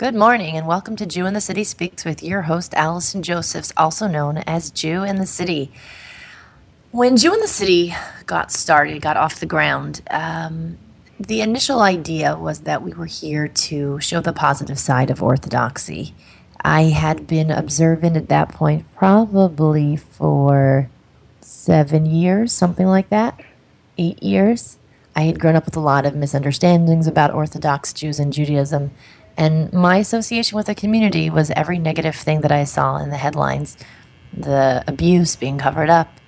Good 0.00 0.14
morning 0.14 0.56
and 0.56 0.66
welcome 0.66 0.96
to 0.96 1.04
Jew 1.04 1.26
in 1.26 1.34
the 1.34 1.42
City 1.42 1.62
Speaks 1.62 2.06
with 2.06 2.22
your 2.22 2.40
host, 2.40 2.72
Allison 2.72 3.22
Josephs, 3.22 3.70
also 3.76 4.06
known 4.06 4.38
as 4.46 4.70
Jew 4.70 5.02
in 5.02 5.16
the 5.16 5.26
City. 5.26 5.70
When 6.90 7.18
Jew 7.18 7.34
in 7.34 7.40
the 7.40 7.46
City 7.46 7.94
got 8.24 8.50
started, 8.50 9.02
got 9.02 9.18
off 9.18 9.40
the 9.40 9.44
ground, 9.44 10.00
um, 10.10 10.78
the 11.18 11.42
initial 11.42 11.80
idea 11.80 12.34
was 12.34 12.60
that 12.60 12.82
we 12.82 12.94
were 12.94 13.04
here 13.04 13.46
to 13.46 14.00
show 14.00 14.22
the 14.22 14.32
positive 14.32 14.78
side 14.78 15.10
of 15.10 15.22
Orthodoxy. 15.22 16.14
I 16.62 16.84
had 16.84 17.26
been 17.26 17.50
observant 17.50 18.16
at 18.16 18.30
that 18.30 18.48
point 18.48 18.86
probably 18.96 19.96
for 19.96 20.88
seven 21.42 22.06
years, 22.06 22.54
something 22.54 22.86
like 22.86 23.10
that, 23.10 23.38
eight 23.98 24.22
years. 24.22 24.78
I 25.14 25.24
had 25.24 25.40
grown 25.40 25.56
up 25.56 25.66
with 25.66 25.76
a 25.76 25.80
lot 25.80 26.06
of 26.06 26.14
misunderstandings 26.14 27.06
about 27.06 27.34
Orthodox 27.34 27.92
Jews 27.92 28.18
and 28.18 28.32
Judaism, 28.32 28.92
and 29.40 29.72
my 29.72 29.96
association 29.96 30.54
with 30.54 30.66
the 30.66 30.74
community 30.74 31.30
was 31.30 31.50
every 31.52 31.78
negative 31.78 32.14
thing 32.14 32.42
that 32.42 32.52
I 32.52 32.64
saw 32.64 32.98
in 32.98 33.08
the 33.08 33.16
headlines 33.16 33.78
the 34.34 34.84
abuse 34.86 35.34
being 35.34 35.56
covered 35.56 35.88
up, 35.88 36.20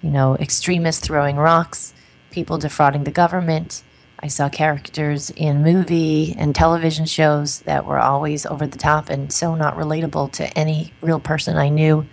you 0.00 0.10
know, 0.10 0.36
extremists 0.36 1.04
throwing 1.04 1.36
rocks, 1.36 1.92
people 2.30 2.58
defrauding 2.58 3.02
the 3.02 3.10
government. 3.10 3.82
I 4.20 4.28
saw 4.28 4.48
characters 4.48 5.30
in 5.30 5.64
movie 5.64 6.36
and 6.38 6.54
television 6.54 7.04
shows 7.04 7.62
that 7.62 7.84
were 7.84 7.98
always 7.98 8.46
over 8.46 8.68
the 8.68 8.78
top 8.78 9.10
and 9.10 9.32
so 9.32 9.56
not 9.56 9.76
relatable 9.76 10.30
to 10.34 10.56
any 10.56 10.92
real 11.00 11.18
person 11.18 11.56
I 11.56 11.68
knew. 11.68 12.06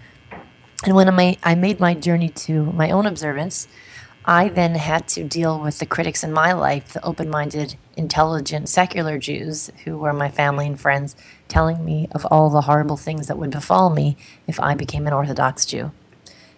And 0.84 0.95
when 0.95 1.09
I, 1.43 1.55
made 1.55 1.79
my 1.79 1.93
journey 1.93 2.29
to 2.29 2.66
my 2.71 2.90
own 2.90 3.05
observance, 3.05 3.68
I 4.26 4.49
then 4.49 4.73
had 4.73 5.07
to 5.09 5.23
deal 5.23 5.59
with 5.62 5.77
the 5.77 5.85
critics 5.85 6.23
in 6.23 6.34
my 6.34 6.54
life, 6.54 6.93
the 6.93 7.05
open 7.05 7.29
minded, 7.29 7.76
intelligent, 7.99 8.70
secular 8.70 9.20
Jews 9.20 9.70
who 9.84 9.98
were 9.98 10.13
my 10.13 10.32
family 10.32 10.65
and 10.65 10.79
friends, 10.79 11.15
telling 11.49 11.84
me 11.84 12.07
of 12.12 12.26
all 12.27 12.49
the 12.49 12.62
horrible 12.62 12.98
things 12.98 13.27
that 13.27 13.37
would 13.37 13.51
befall 13.51 13.90
me 13.90 14.18
if 14.48 14.60
I 14.60 14.73
became 14.73 15.05
an 15.05 15.13
Orthodox 15.13 15.65
Jew. 15.65 15.91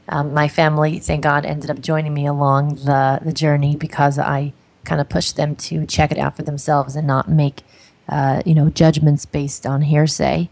Um, 0.07 0.33
my 0.33 0.47
family, 0.47 0.99
thank 0.99 1.23
God, 1.23 1.45
ended 1.45 1.69
up 1.69 1.81
joining 1.81 2.13
me 2.13 2.27
along 2.27 2.75
the, 2.75 3.19
the 3.23 3.33
journey 3.33 3.75
because 3.75 4.19
I 4.19 4.53
kind 4.83 5.01
of 5.01 5.09
pushed 5.09 5.35
them 5.35 5.55
to 5.55 5.85
check 5.85 6.11
it 6.11 6.17
out 6.19 6.35
for 6.35 6.43
themselves 6.43 6.95
and 6.95 7.07
not 7.07 7.27
make, 7.27 7.63
uh, 8.07 8.41
you 8.45 8.53
know, 8.53 8.69
judgments 8.69 9.25
based 9.25 9.65
on 9.65 9.81
hearsay. 9.81 10.49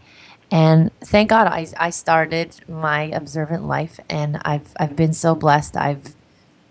And 0.50 0.90
thank 1.00 1.30
God 1.30 1.46
I, 1.46 1.68
I 1.78 1.90
started 1.90 2.56
my 2.68 3.02
observant 3.04 3.64
life 3.64 4.00
and 4.08 4.40
I've, 4.44 4.72
I've 4.78 4.96
been 4.96 5.12
so 5.12 5.36
blessed. 5.36 5.76
I've 5.76 6.14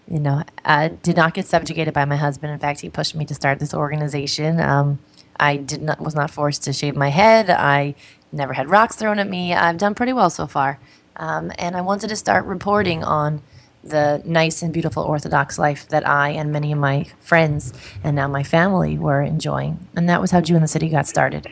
you 0.09 0.19
know, 0.19 0.43
I 0.65 0.87
did 0.87 1.15
not 1.15 1.35
get 1.35 1.45
subjugated 1.45 1.93
by 1.93 2.05
my 2.05 2.15
husband. 2.15 2.51
In 2.51 2.59
fact, 2.59 2.81
he 2.81 2.89
pushed 2.89 3.13
me 3.13 3.25
to 3.25 3.35
start 3.35 3.59
this 3.59 3.73
organization. 3.73 4.59
Um, 4.59 4.99
I 5.39 5.55
did 5.57 5.81
not 5.81 6.01
was 6.01 6.15
not 6.15 6.31
forced 6.31 6.63
to 6.63 6.73
shave 6.73 6.95
my 6.95 7.09
head. 7.09 7.49
I 7.49 7.93
never 8.31 8.53
had 8.53 8.69
rocks 8.69 8.95
thrown 8.95 9.19
at 9.19 9.29
me. 9.29 9.53
I've 9.53 9.77
done 9.77 9.93
pretty 9.93 10.13
well 10.13 10.29
so 10.29 10.47
far, 10.47 10.79
um, 11.15 11.51
and 11.59 11.77
I 11.77 11.81
wanted 11.81 12.07
to 12.07 12.15
start 12.15 12.45
reporting 12.45 13.03
on 13.03 13.41
the 13.83 14.21
nice 14.25 14.61
and 14.61 14.73
beautiful 14.73 15.03
Orthodox 15.03 15.57
life 15.57 15.87
that 15.89 16.05
I 16.05 16.31
and 16.31 16.51
many 16.51 16.71
of 16.71 16.79
my 16.79 17.05
friends 17.19 17.71
and 18.03 18.15
now 18.15 18.27
my 18.27 18.43
family 18.43 18.97
were 18.97 19.21
enjoying. 19.21 19.87
And 19.95 20.09
that 20.09 20.19
was 20.19 20.31
how 20.31 20.41
Jew 20.41 20.55
in 20.55 20.61
the 20.61 20.67
City 20.67 20.89
got 20.89 21.07
started. 21.07 21.47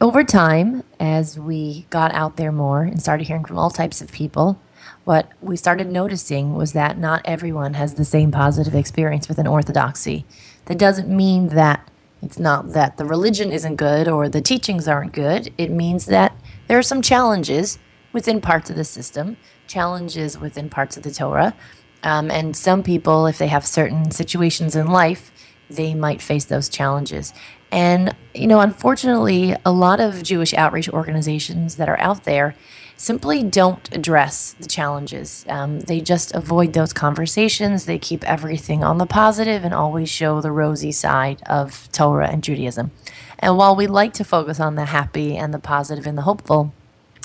Over 0.00 0.22
time, 0.22 0.84
as 1.00 1.36
we 1.36 1.86
got 1.90 2.12
out 2.12 2.36
there 2.36 2.52
more 2.52 2.82
and 2.82 3.02
started 3.02 3.26
hearing 3.26 3.44
from 3.44 3.58
all 3.58 3.70
types 3.70 4.00
of 4.00 4.12
people, 4.12 4.60
what 5.04 5.30
we 5.40 5.56
started 5.56 5.90
noticing 5.90 6.54
was 6.54 6.72
that 6.72 6.98
not 6.98 7.22
everyone 7.24 7.74
has 7.74 7.94
the 7.94 8.04
same 8.04 8.30
positive 8.30 8.74
experience 8.74 9.28
within 9.28 9.46
Orthodoxy. 9.46 10.24
That 10.66 10.78
doesn't 10.78 11.08
mean 11.08 11.48
that 11.48 11.88
it's 12.22 12.38
not 12.38 12.72
that 12.72 12.96
the 12.96 13.04
religion 13.04 13.52
isn't 13.52 13.76
good 13.76 14.08
or 14.08 14.28
the 14.28 14.40
teachings 14.40 14.88
aren't 14.88 15.12
good. 15.12 15.52
It 15.56 15.70
means 15.70 16.06
that 16.06 16.36
there 16.66 16.78
are 16.78 16.82
some 16.82 17.02
challenges 17.02 17.78
within 18.12 18.40
parts 18.40 18.70
of 18.70 18.76
the 18.76 18.84
system, 18.84 19.36
challenges 19.66 20.38
within 20.38 20.68
parts 20.68 20.96
of 20.96 21.02
the 21.02 21.10
Torah. 21.10 21.54
Um, 22.02 22.30
and 22.30 22.56
some 22.56 22.82
people, 22.82 23.26
if 23.26 23.38
they 23.38 23.48
have 23.48 23.66
certain 23.66 24.10
situations 24.10 24.74
in 24.74 24.88
life, 24.88 25.32
they 25.70 25.94
might 25.94 26.22
face 26.22 26.46
those 26.46 26.68
challenges. 26.68 27.34
And, 27.70 28.14
you 28.34 28.46
know, 28.46 28.60
unfortunately, 28.60 29.54
a 29.64 29.72
lot 29.72 30.00
of 30.00 30.22
Jewish 30.22 30.54
outreach 30.54 30.88
organizations 30.88 31.76
that 31.76 31.88
are 31.88 32.00
out 32.00 32.24
there 32.24 32.54
simply 32.98 33.44
don't 33.44 33.88
address 33.94 34.56
the 34.58 34.66
challenges. 34.66 35.46
Um, 35.48 35.80
they 35.80 36.00
just 36.00 36.34
avoid 36.34 36.72
those 36.72 36.92
conversations. 36.92 37.86
They 37.86 37.98
keep 37.98 38.24
everything 38.24 38.82
on 38.82 38.98
the 38.98 39.06
positive 39.06 39.64
and 39.64 39.72
always 39.72 40.10
show 40.10 40.40
the 40.40 40.50
rosy 40.50 40.92
side 40.92 41.40
of 41.46 41.90
Torah 41.92 42.28
and 42.28 42.42
Judaism. 42.42 42.90
And 43.38 43.56
while 43.56 43.76
we 43.76 43.86
like 43.86 44.12
to 44.14 44.24
focus 44.24 44.58
on 44.58 44.74
the 44.74 44.86
happy 44.86 45.36
and 45.36 45.54
the 45.54 45.60
positive 45.60 46.06
and 46.06 46.18
the 46.18 46.22
hopeful, 46.22 46.74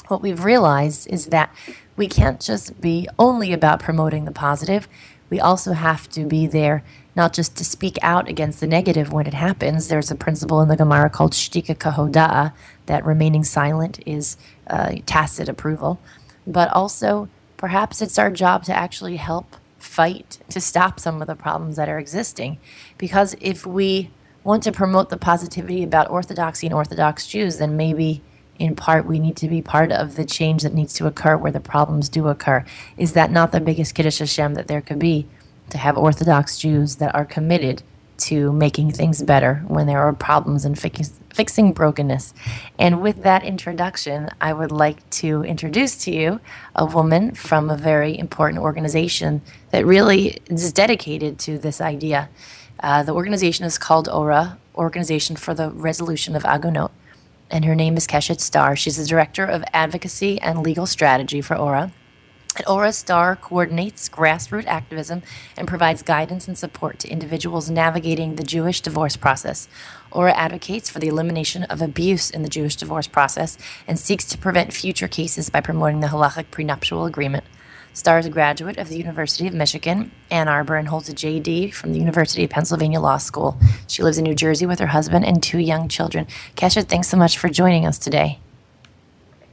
what 0.07 0.21
we've 0.21 0.43
realized 0.43 1.07
is 1.11 1.27
that 1.27 1.53
we 1.95 2.07
can't 2.07 2.39
just 2.39 2.79
be 2.79 3.07
only 3.17 3.51
about 3.51 3.79
promoting 3.79 4.25
the 4.25 4.31
positive. 4.31 4.87
We 5.29 5.39
also 5.39 5.73
have 5.73 6.07
to 6.09 6.25
be 6.25 6.45
there 6.45 6.83
not 7.15 7.33
just 7.33 7.55
to 7.57 7.65
speak 7.65 7.97
out 8.01 8.27
against 8.27 8.59
the 8.59 8.67
negative 8.67 9.11
when 9.11 9.27
it 9.27 9.33
happens. 9.33 9.87
There's 9.87 10.11
a 10.11 10.15
principle 10.15 10.61
in 10.61 10.67
the 10.67 10.75
Gemara 10.75 11.09
called 11.09 11.33
shtika 11.33 11.75
kahoda'a, 11.75 12.53
that 12.85 13.05
remaining 13.05 13.43
silent 13.43 13.99
is 14.05 14.37
uh, 14.67 14.95
tacit 15.05 15.49
approval. 15.49 15.99
But 16.45 16.71
also, 16.73 17.29
perhaps 17.57 18.01
it's 18.01 18.19
our 18.19 18.31
job 18.31 18.63
to 18.65 18.73
actually 18.73 19.17
help 19.17 19.55
fight 19.77 20.39
to 20.49 20.59
stop 20.59 20.99
some 20.99 21.21
of 21.21 21.27
the 21.27 21.35
problems 21.35 21.75
that 21.75 21.89
are 21.89 21.99
existing. 21.99 22.57
Because 22.97 23.35
if 23.39 23.65
we 23.65 24.11
want 24.43 24.63
to 24.63 24.71
promote 24.71 25.09
the 25.09 25.17
positivity 25.17 25.83
about 25.83 26.09
Orthodoxy 26.09 26.67
and 26.67 26.73
Orthodox 26.73 27.27
Jews, 27.27 27.57
then 27.57 27.77
maybe 27.77 28.21
in 28.59 28.75
part 28.75 29.05
we 29.05 29.19
need 29.19 29.35
to 29.37 29.47
be 29.47 29.61
part 29.61 29.91
of 29.91 30.15
the 30.15 30.25
change 30.25 30.63
that 30.63 30.73
needs 30.73 30.93
to 30.93 31.07
occur 31.07 31.37
where 31.37 31.51
the 31.51 31.59
problems 31.59 32.09
do 32.09 32.27
occur. 32.27 32.65
Is 32.97 33.13
that 33.13 33.31
not 33.31 33.51
the 33.51 33.59
biggest 33.59 33.95
Kiddush 33.95 34.19
Hashem 34.19 34.53
that 34.55 34.67
there 34.67 34.81
could 34.81 34.99
be? 34.99 35.27
To 35.69 35.77
have 35.77 35.97
Orthodox 35.97 36.59
Jews 36.59 36.97
that 36.97 37.15
are 37.15 37.25
committed 37.25 37.83
to 38.17 38.51
making 38.51 38.91
things 38.91 39.21
better 39.21 39.63
when 39.67 39.87
there 39.87 39.99
are 39.99 40.13
problems 40.13 40.65
and 40.65 40.77
fix, 40.77 41.11
fixing 41.33 41.73
brokenness. 41.73 42.33
And 42.77 43.01
with 43.01 43.23
that 43.23 43.43
introduction, 43.43 44.29
I 44.39 44.53
would 44.53 44.71
like 44.71 45.09
to 45.21 45.43
introduce 45.43 45.95
to 46.05 46.11
you 46.11 46.39
a 46.75 46.85
woman 46.85 47.33
from 47.33 47.69
a 47.69 47.77
very 47.77 48.17
important 48.17 48.61
organization 48.61 49.41
that 49.71 49.85
really 49.85 50.37
is 50.47 50.71
dedicated 50.71 51.39
to 51.39 51.57
this 51.57 51.81
idea. 51.81 52.29
Uh, 52.79 53.03
the 53.03 53.13
organization 53.13 53.65
is 53.65 53.77
called 53.77 54.07
ORA, 54.09 54.57
Organization 54.75 55.35
for 55.35 55.53
the 55.53 55.69
Resolution 55.69 56.35
of 56.35 56.45
Agunot, 56.45 56.91
and 57.49 57.65
her 57.65 57.75
name 57.75 57.95
is 57.95 58.07
Keshet 58.07 58.41
Starr. 58.41 58.75
She's 58.75 58.97
the 58.97 59.05
Director 59.05 59.45
of 59.45 59.63
Advocacy 59.73 60.41
and 60.41 60.63
Legal 60.63 60.87
Strategy 60.87 61.41
for 61.41 61.55
ORA. 61.55 61.91
At 62.55 62.69
ORA 62.69 62.93
Starr 62.93 63.35
coordinates 63.35 64.07
grassroots 64.07 64.67
activism 64.67 65.23
and 65.57 65.67
provides 65.67 66.03
guidance 66.03 66.47
and 66.47 66.55
support 66.55 66.99
to 66.99 67.09
individuals 67.09 67.67
navigating 67.67 68.35
the 68.35 68.43
Jewish 68.43 68.79
divorce 68.81 69.15
process. 69.15 69.67
ORA 70.11 70.33
advocates 70.33 70.87
for 70.87 70.99
the 70.99 71.07
elimination 71.07 71.63
of 71.63 71.81
abuse 71.81 72.29
in 72.29 72.43
the 72.43 72.49
Jewish 72.49 72.75
divorce 72.75 73.07
process 73.07 73.57
and 73.87 73.97
seeks 73.97 74.25
to 74.25 74.37
prevent 74.37 74.71
future 74.71 75.07
cases 75.07 75.49
by 75.49 75.61
promoting 75.61 76.01
the 76.01 76.07
halachic 76.07 76.51
prenuptial 76.51 77.05
agreement. 77.05 77.43
Starr 77.91 78.19
is 78.19 78.27
a 78.27 78.29
graduate 78.29 78.77
of 78.77 78.87
the 78.89 78.97
University 78.97 79.47
of 79.47 79.53
Michigan, 79.55 80.11
Ann 80.29 80.47
Arbor, 80.47 80.75
and 80.75 80.87
holds 80.87 81.09
a 81.09 81.13
JD 81.13 81.73
from 81.73 81.91
the 81.91 81.99
University 81.99 82.43
of 82.43 82.51
Pennsylvania 82.51 82.99
Law 82.99 83.17
School. 83.17 83.57
She 83.87 84.03
lives 84.03 84.19
in 84.19 84.23
New 84.23 84.35
Jersey 84.35 84.67
with 84.67 84.79
her 84.79 84.87
husband 84.87 85.25
and 85.25 85.41
two 85.41 85.59
young 85.59 85.87
children. 85.87 86.27
Keshet, 86.55 86.87
thanks 86.87 87.07
so 87.07 87.17
much 87.17 87.37
for 87.37 87.49
joining 87.49 87.87
us 87.87 87.97
today. 87.97 88.39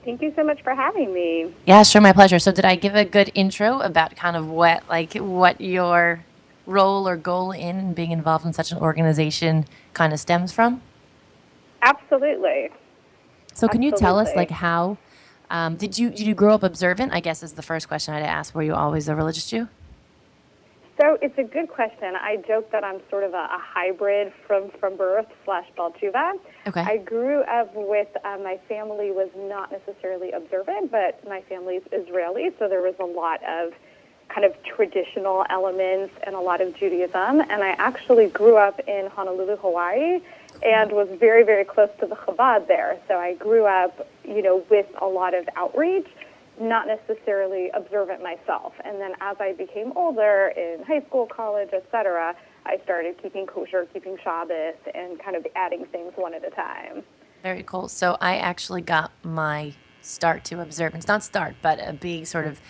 Thank 0.05 0.23
you 0.23 0.33
so 0.35 0.43
much 0.43 0.63
for 0.63 0.75
having 0.75 1.13
me. 1.13 1.53
Yeah, 1.67 1.83
sure, 1.83 2.01
my 2.01 2.13
pleasure. 2.13 2.39
So, 2.39 2.53
did 2.53 2.65
I 2.65 2.77
give 2.77 2.95
a 2.95 3.05
good 3.05 3.31
intro 3.35 3.81
about 3.81 4.17
kind 4.17 4.37
of 4.37 4.49
what, 4.49 4.89
like, 4.89 5.15
what 5.15 5.61
your 5.61 6.25
role 6.67 7.07
or 7.07 7.17
goal 7.17 7.53
in 7.53 7.93
being 7.93 8.11
involved 8.11 8.47
in 8.47 8.53
such 8.53 8.73
an 8.73 8.79
organization 8.79 9.67
kind 9.93 10.13
of 10.13 10.21
stems 10.21 10.53
from? 10.53 10.81
Absolutely. 11.83 12.71
So, 13.53 13.69
can 13.69 13.83
Absolutely. 13.83 13.87
you 13.87 13.93
tell 13.93 14.19
us, 14.19 14.35
like, 14.35 14.51
how 14.51 14.97
um, 15.51 15.77
did 15.77 15.99
you 15.99 16.11
did 16.11 16.27
you 16.27 16.35
grow 16.35 16.55
up 16.55 16.63
observant? 16.63 17.13
I 17.13 17.21
guess 17.21 17.43
is 17.43 17.53
the 17.53 17.63
first 17.63 17.89
question 17.89 18.15
I'd 18.15 18.23
ask. 18.23 18.55
Were 18.55 18.63
you 18.63 18.75
always 18.75 19.09
a 19.09 19.17
religious 19.17 19.51
Jew? 19.51 19.69
So 21.01 21.17
it's 21.23 21.39
a 21.39 21.45
good 21.45 21.71
question. 21.71 22.15
I 22.15 22.37
joke 22.47 22.71
that 22.73 22.85
I'm 22.85 23.01
sort 23.09 23.25
of 23.25 23.33
a, 23.33 23.39
a 23.39 23.59
hybrid 23.59 24.35
from, 24.47 24.71
from 24.79 24.99
birth 24.99 25.27
slash 25.47 25.67
Baal 25.75 25.93
Teshuva. 25.93 26.35
Okay. 26.67 26.83
I 26.83 26.99
grew 26.99 27.41
up 27.45 27.73
with, 27.75 28.09
uh, 28.23 28.37
my 28.45 28.59
family 28.69 29.11
was 29.11 29.31
not 29.35 29.73
necessarily 29.73 30.31
observant, 30.33 30.91
but 30.91 31.27
my 31.27 31.41
family 31.43 31.77
is 31.77 31.85
Israeli, 31.91 32.51
so 32.59 32.69
there 32.69 32.83
was 32.83 32.95
a 33.01 33.05
lot 33.05 33.43
of 33.45 33.73
kind 34.29 34.45
of 34.45 34.63
traditional 34.63 35.47
elements 35.49 36.15
and 36.25 36.35
a 36.35 36.41
lot 36.41 36.61
of 36.61 36.75
Judaism. 36.77 37.41
And 37.41 37.63
I 37.63 37.71
actually 37.79 38.27
grew 38.27 38.59
up 38.59 38.81
in 38.87 39.09
Honolulu, 39.09 39.57
Hawaii, 39.57 40.21
and 40.63 40.93
was 40.93 41.09
very, 41.19 41.45
very 41.45 41.65
close 41.65 41.89
to 42.01 42.07
the 42.07 42.15
Chabad 42.15 42.69
there. 42.69 42.99
So 43.09 43.17
I 43.17 43.35
grew 43.35 43.65
up, 43.65 44.07
you 44.23 44.43
know, 44.43 44.65
with 44.69 44.87
a 45.01 45.07
lot 45.07 45.33
of 45.33 45.49
outreach 45.57 46.09
not 46.61 46.87
necessarily 46.87 47.71
observant 47.75 48.23
myself. 48.23 48.75
And 48.85 49.01
then 49.01 49.13
as 49.21 49.37
I 49.41 49.55
became 49.55 49.93
older 49.97 50.53
in 50.57 50.85
high 50.87 51.01
school, 51.07 51.27
college, 51.27 51.71
etc., 51.73 52.35
I 52.67 52.77
started 52.85 53.21
keeping 53.23 53.47
kosher, 53.47 53.87
keeping 53.93 54.19
Shabbos, 54.23 54.75
and 54.95 55.19
kind 55.19 55.37
of 55.37 55.47
adding 55.57 55.87
things 55.87 56.13
one 56.17 56.35
at 56.35 56.45
a 56.45 56.51
time. 56.51 57.03
Very 57.43 57.63
cool. 57.63 57.89
So 57.89 58.19
I 58.21 58.37
actually 58.37 58.83
got 58.83 59.13
my 59.23 59.75
start 60.03 60.45
to 60.45 60.61
observance, 60.61 61.09
not 61.09 61.23
start, 61.23 61.57
but 61.63 61.81
a 61.87 61.95
big 61.95 62.27
sort 62.27 62.47
of 62.47 62.61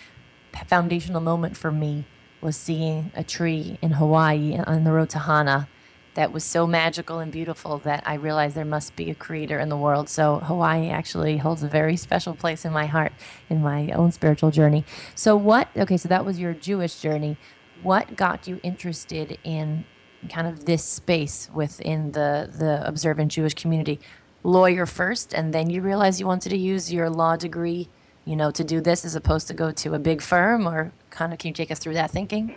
foundational 0.67 1.21
moment 1.21 1.57
for 1.57 1.71
me 1.71 2.05
was 2.39 2.55
seeing 2.55 3.11
a 3.15 3.23
tree 3.23 3.77
in 3.81 3.91
Hawaii 3.91 4.57
on 4.57 4.83
the 4.83 4.91
road 4.91 5.09
to 5.11 5.19
Hana 5.19 5.67
that 6.13 6.33
was 6.33 6.43
so 6.43 6.67
magical 6.67 7.19
and 7.19 7.31
beautiful 7.31 7.77
that 7.79 8.03
I 8.05 8.15
realized 8.15 8.55
there 8.55 8.65
must 8.65 8.95
be 8.95 9.09
a 9.09 9.15
creator 9.15 9.59
in 9.59 9.69
the 9.69 9.77
world. 9.77 10.09
So 10.09 10.39
Hawaii 10.39 10.89
actually 10.89 11.37
holds 11.37 11.63
a 11.63 11.67
very 11.67 11.95
special 11.95 12.35
place 12.35 12.65
in 12.65 12.73
my 12.73 12.85
heart 12.85 13.13
in 13.49 13.61
my 13.61 13.91
own 13.91 14.11
spiritual 14.11 14.51
journey. 14.51 14.83
So 15.15 15.35
what 15.35 15.69
okay, 15.75 15.97
so 15.97 16.09
that 16.09 16.25
was 16.25 16.39
your 16.39 16.53
Jewish 16.53 16.99
journey. 16.99 17.37
What 17.81 18.15
got 18.15 18.47
you 18.47 18.59
interested 18.61 19.37
in 19.43 19.85
kind 20.29 20.47
of 20.47 20.65
this 20.65 20.83
space 20.83 21.49
within 21.53 22.11
the 22.11 22.51
the 22.51 22.85
observant 22.85 23.31
Jewish 23.31 23.53
community? 23.53 23.99
Lawyer 24.43 24.85
first 24.85 25.33
and 25.33 25.53
then 25.53 25.69
you 25.69 25.81
realized 25.81 26.19
you 26.19 26.25
wanted 26.25 26.49
to 26.49 26.57
use 26.57 26.91
your 26.91 27.09
law 27.09 27.35
degree, 27.37 27.87
you 28.25 28.35
know, 28.35 28.51
to 28.51 28.63
do 28.63 28.81
this 28.81 29.05
as 29.05 29.15
opposed 29.15 29.47
to 29.47 29.53
go 29.53 29.71
to 29.71 29.93
a 29.93 29.99
big 29.99 30.21
firm 30.21 30.67
or 30.67 30.91
kind 31.09 31.31
of 31.31 31.39
can 31.39 31.49
you 31.49 31.53
take 31.53 31.71
us 31.71 31.79
through 31.79 31.93
that 31.93 32.11
thinking? 32.11 32.55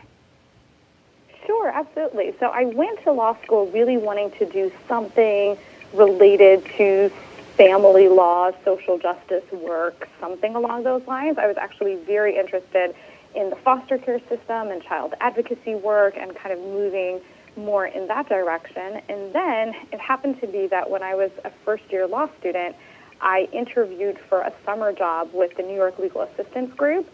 Sure, 1.64 1.72
absolutely. 1.72 2.34
So 2.40 2.48
I 2.48 2.66
went 2.66 3.02
to 3.04 3.12
law 3.12 3.38
school 3.42 3.70
really 3.70 3.96
wanting 3.96 4.30
to 4.32 4.44
do 4.44 4.70
something 4.86 5.56
related 5.94 6.62
to 6.76 7.08
family 7.56 8.06
law, 8.06 8.50
social 8.66 8.98
justice 8.98 9.50
work, 9.50 10.06
something 10.20 10.56
along 10.56 10.82
those 10.82 11.00
lines. 11.06 11.38
I 11.38 11.46
was 11.46 11.56
actually 11.56 11.96
very 11.96 12.36
interested 12.36 12.94
in 13.34 13.48
the 13.48 13.56
foster 13.56 13.96
care 13.96 14.18
system 14.28 14.68
and 14.68 14.82
child 14.82 15.14
advocacy 15.22 15.74
work 15.74 16.18
and 16.18 16.36
kind 16.36 16.52
of 16.52 16.58
moving 16.58 17.22
more 17.56 17.86
in 17.86 18.08
that 18.08 18.28
direction. 18.28 19.00
And 19.08 19.32
then 19.32 19.74
it 19.90 20.00
happened 20.00 20.42
to 20.42 20.46
be 20.46 20.66
that 20.66 20.90
when 20.90 21.02
I 21.02 21.14
was 21.14 21.30
a 21.46 21.50
first 21.64 21.84
year 21.88 22.06
law 22.06 22.28
student, 22.40 22.76
I 23.22 23.48
interviewed 23.54 24.18
for 24.28 24.40
a 24.42 24.52
summer 24.66 24.92
job 24.92 25.30
with 25.32 25.56
the 25.56 25.62
New 25.62 25.76
York 25.76 25.98
Legal 25.98 26.20
Assistance 26.20 26.74
Group 26.74 27.08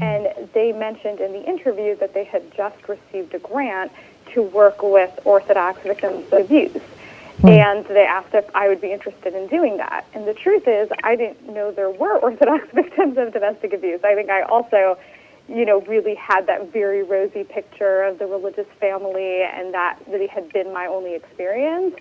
and 0.00 0.48
they 0.52 0.72
mentioned 0.72 1.20
in 1.20 1.32
the 1.32 1.44
interview 1.44 1.96
that 1.96 2.12
they 2.12 2.24
had 2.24 2.54
just 2.54 2.76
received 2.88 3.34
a 3.34 3.38
grant 3.38 3.92
to 4.34 4.42
work 4.42 4.82
with 4.82 5.18
Orthodox 5.24 5.82
victims 5.82 6.26
of 6.32 6.44
abuse. 6.44 6.82
Hmm. 7.40 7.48
And 7.48 7.86
they 7.86 8.04
asked 8.04 8.34
if 8.34 8.44
I 8.54 8.68
would 8.68 8.80
be 8.80 8.92
interested 8.92 9.34
in 9.34 9.46
doing 9.46 9.76
that. 9.76 10.06
And 10.14 10.26
the 10.26 10.34
truth 10.34 10.66
is, 10.66 10.88
I 11.02 11.16
didn't 11.16 11.52
know 11.52 11.70
there 11.70 11.90
were 11.90 12.18
Orthodox 12.22 12.66
victims 12.72 13.18
of 13.18 13.32
domestic 13.32 13.72
abuse. 13.72 14.00
I 14.04 14.14
think 14.14 14.30
I 14.30 14.42
also, 14.42 14.98
you 15.48 15.64
know, 15.64 15.80
really 15.82 16.14
had 16.14 16.46
that 16.46 16.72
very 16.72 17.02
rosy 17.02 17.44
picture 17.44 18.02
of 18.02 18.18
the 18.18 18.26
religious 18.26 18.66
family, 18.80 19.42
and 19.42 19.72
that 19.74 19.98
really 20.08 20.26
had 20.26 20.52
been 20.52 20.72
my 20.72 20.86
only 20.86 21.14
experience. 21.14 21.94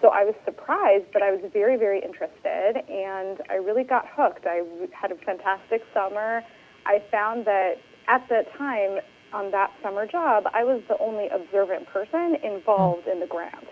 So 0.00 0.08
I 0.08 0.24
was 0.24 0.34
surprised, 0.44 1.06
but 1.12 1.22
I 1.22 1.30
was 1.30 1.40
very, 1.52 1.76
very 1.76 2.00
interested, 2.00 2.82
and 2.88 3.40
I 3.50 3.56
really 3.56 3.84
got 3.84 4.08
hooked. 4.08 4.46
I 4.46 4.62
had 4.92 5.12
a 5.12 5.16
fantastic 5.16 5.84
summer. 5.92 6.42
I 6.86 7.02
found 7.10 7.44
that 7.46 7.80
at 8.08 8.28
that 8.28 8.52
time 8.56 9.00
on 9.32 9.50
that 9.52 9.72
summer 9.82 10.06
job, 10.06 10.48
I 10.52 10.64
was 10.64 10.82
the 10.88 10.98
only 10.98 11.28
observant 11.28 11.86
person 11.86 12.36
involved 12.42 13.06
in 13.06 13.20
the 13.20 13.26
grant. 13.26 13.68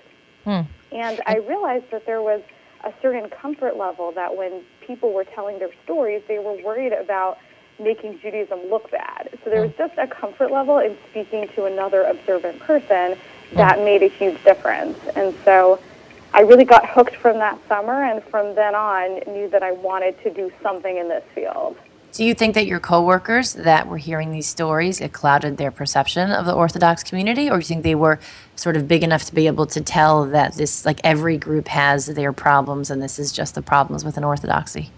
Mm. 0.46 0.66
And 0.92 1.20
I 1.26 1.38
realized 1.38 1.90
that 1.90 2.06
there 2.06 2.22
was 2.22 2.42
a 2.84 2.92
certain 3.02 3.28
comfort 3.28 3.76
level 3.76 4.12
that 4.12 4.36
when 4.36 4.62
people 4.86 5.12
were 5.12 5.24
telling 5.24 5.58
their 5.58 5.70
stories, 5.84 6.22
they 6.28 6.38
were 6.38 6.62
worried 6.62 6.92
about 6.92 7.38
making 7.80 8.18
Judaism 8.20 8.60
look 8.70 8.90
bad. 8.90 9.30
So 9.44 9.50
there 9.50 9.62
was 9.62 9.70
hmm. 9.72 9.78
just 9.78 9.98
a 9.98 10.06
comfort 10.06 10.50
level 10.50 10.78
in 10.78 10.96
speaking 11.10 11.48
to 11.54 11.64
another 11.64 12.04
observant 12.04 12.58
person 12.60 13.16
that 13.52 13.78
made 13.78 14.02
a 14.02 14.08
huge 14.08 14.42
difference. 14.42 14.98
And 15.14 15.34
so 15.44 15.80
I 16.34 16.40
really 16.40 16.64
got 16.64 16.88
hooked 16.88 17.16
from 17.16 17.38
that 17.38 17.58
summer, 17.68 18.04
and 18.04 18.22
from 18.24 18.54
then 18.54 18.74
on, 18.74 19.20
knew 19.32 19.48
that 19.50 19.62
I 19.62 19.72
wanted 19.72 20.22
to 20.22 20.30
do 20.30 20.52
something 20.62 20.96
in 20.96 21.08
this 21.08 21.24
field. 21.34 21.76
Do 22.18 22.24
you 22.24 22.34
think 22.34 22.56
that 22.56 22.66
your 22.66 22.80
coworkers 22.80 23.52
that 23.52 23.86
were 23.86 23.96
hearing 23.96 24.32
these 24.32 24.48
stories 24.48 25.00
it 25.00 25.12
clouded 25.12 25.56
their 25.56 25.70
perception 25.70 26.32
of 26.32 26.46
the 26.46 26.52
Orthodox 26.52 27.04
community, 27.04 27.48
or 27.48 27.58
do 27.58 27.60
you 27.60 27.68
think 27.68 27.84
they 27.84 27.94
were 27.94 28.18
sort 28.56 28.76
of 28.76 28.88
big 28.88 29.04
enough 29.04 29.22
to 29.26 29.34
be 29.36 29.46
able 29.46 29.66
to 29.66 29.80
tell 29.80 30.24
that 30.24 30.54
this, 30.54 30.84
like 30.84 31.00
every 31.04 31.38
group 31.38 31.68
has 31.68 32.06
their 32.06 32.32
problems, 32.32 32.90
and 32.90 33.00
this 33.00 33.20
is 33.20 33.30
just 33.30 33.54
the 33.54 33.62
problems 33.62 34.04
with 34.04 34.16
an 34.16 34.24
Orthodoxy? 34.24 34.90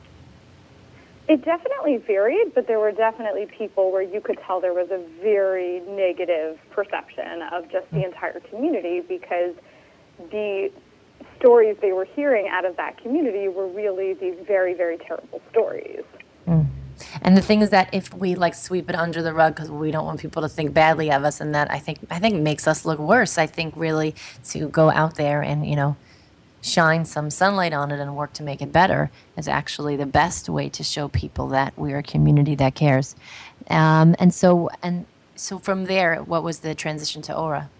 It 1.28 1.44
definitely 1.44 1.98
varied, 1.98 2.54
but 2.54 2.66
there 2.66 2.80
were 2.80 2.90
definitely 2.90 3.44
people 3.44 3.92
where 3.92 4.00
you 4.00 4.22
could 4.22 4.38
tell 4.46 4.58
there 4.58 4.72
was 4.72 4.90
a 4.90 5.04
very 5.22 5.80
negative 5.80 6.58
perception 6.70 7.42
of 7.52 7.70
just 7.70 7.84
the 7.90 8.02
entire 8.02 8.40
community 8.48 9.02
because 9.02 9.54
the 10.30 10.72
stories 11.38 11.76
they 11.82 11.92
were 11.92 12.06
hearing 12.06 12.48
out 12.48 12.64
of 12.64 12.78
that 12.78 12.96
community 12.96 13.48
were 13.48 13.68
really 13.68 14.14
these 14.14 14.36
very, 14.46 14.72
very 14.72 14.96
terrible 14.96 15.42
stories. 15.50 16.02
And 17.22 17.36
the 17.36 17.42
thing 17.42 17.60
is 17.62 17.70
that 17.70 17.92
if 17.92 18.12
we 18.14 18.34
like 18.34 18.54
sweep 18.54 18.88
it 18.88 18.96
under 18.96 19.22
the 19.22 19.32
rug 19.32 19.54
because 19.54 19.70
we 19.70 19.90
don't 19.90 20.04
want 20.04 20.20
people 20.20 20.42
to 20.42 20.48
think 20.48 20.72
badly 20.74 21.10
of 21.10 21.24
us, 21.24 21.40
and 21.40 21.54
that 21.54 21.70
I 21.70 21.78
think 21.78 21.98
I 22.10 22.18
think 22.18 22.36
makes 22.40 22.66
us 22.66 22.84
look 22.84 22.98
worse. 22.98 23.38
I 23.38 23.46
think 23.46 23.74
really 23.76 24.14
to 24.50 24.68
go 24.68 24.90
out 24.90 25.16
there 25.16 25.42
and 25.42 25.66
you 25.66 25.76
know 25.76 25.96
shine 26.62 27.04
some 27.04 27.30
sunlight 27.30 27.72
on 27.72 27.90
it 27.90 27.98
and 27.98 28.14
work 28.14 28.32
to 28.34 28.42
make 28.42 28.60
it 28.60 28.70
better 28.70 29.10
is 29.36 29.48
actually 29.48 29.96
the 29.96 30.06
best 30.06 30.48
way 30.48 30.68
to 30.68 30.84
show 30.84 31.08
people 31.08 31.48
that 31.48 31.72
we're 31.76 31.98
a 31.98 32.02
community 32.02 32.54
that 32.54 32.74
cares. 32.74 33.16
Um, 33.68 34.14
and 34.18 34.32
so 34.34 34.68
and 34.82 35.06
so 35.36 35.58
from 35.58 35.86
there, 35.86 36.16
what 36.16 36.42
was 36.42 36.58
the 36.58 36.74
transition 36.74 37.22
to 37.22 37.36
Ora? 37.36 37.70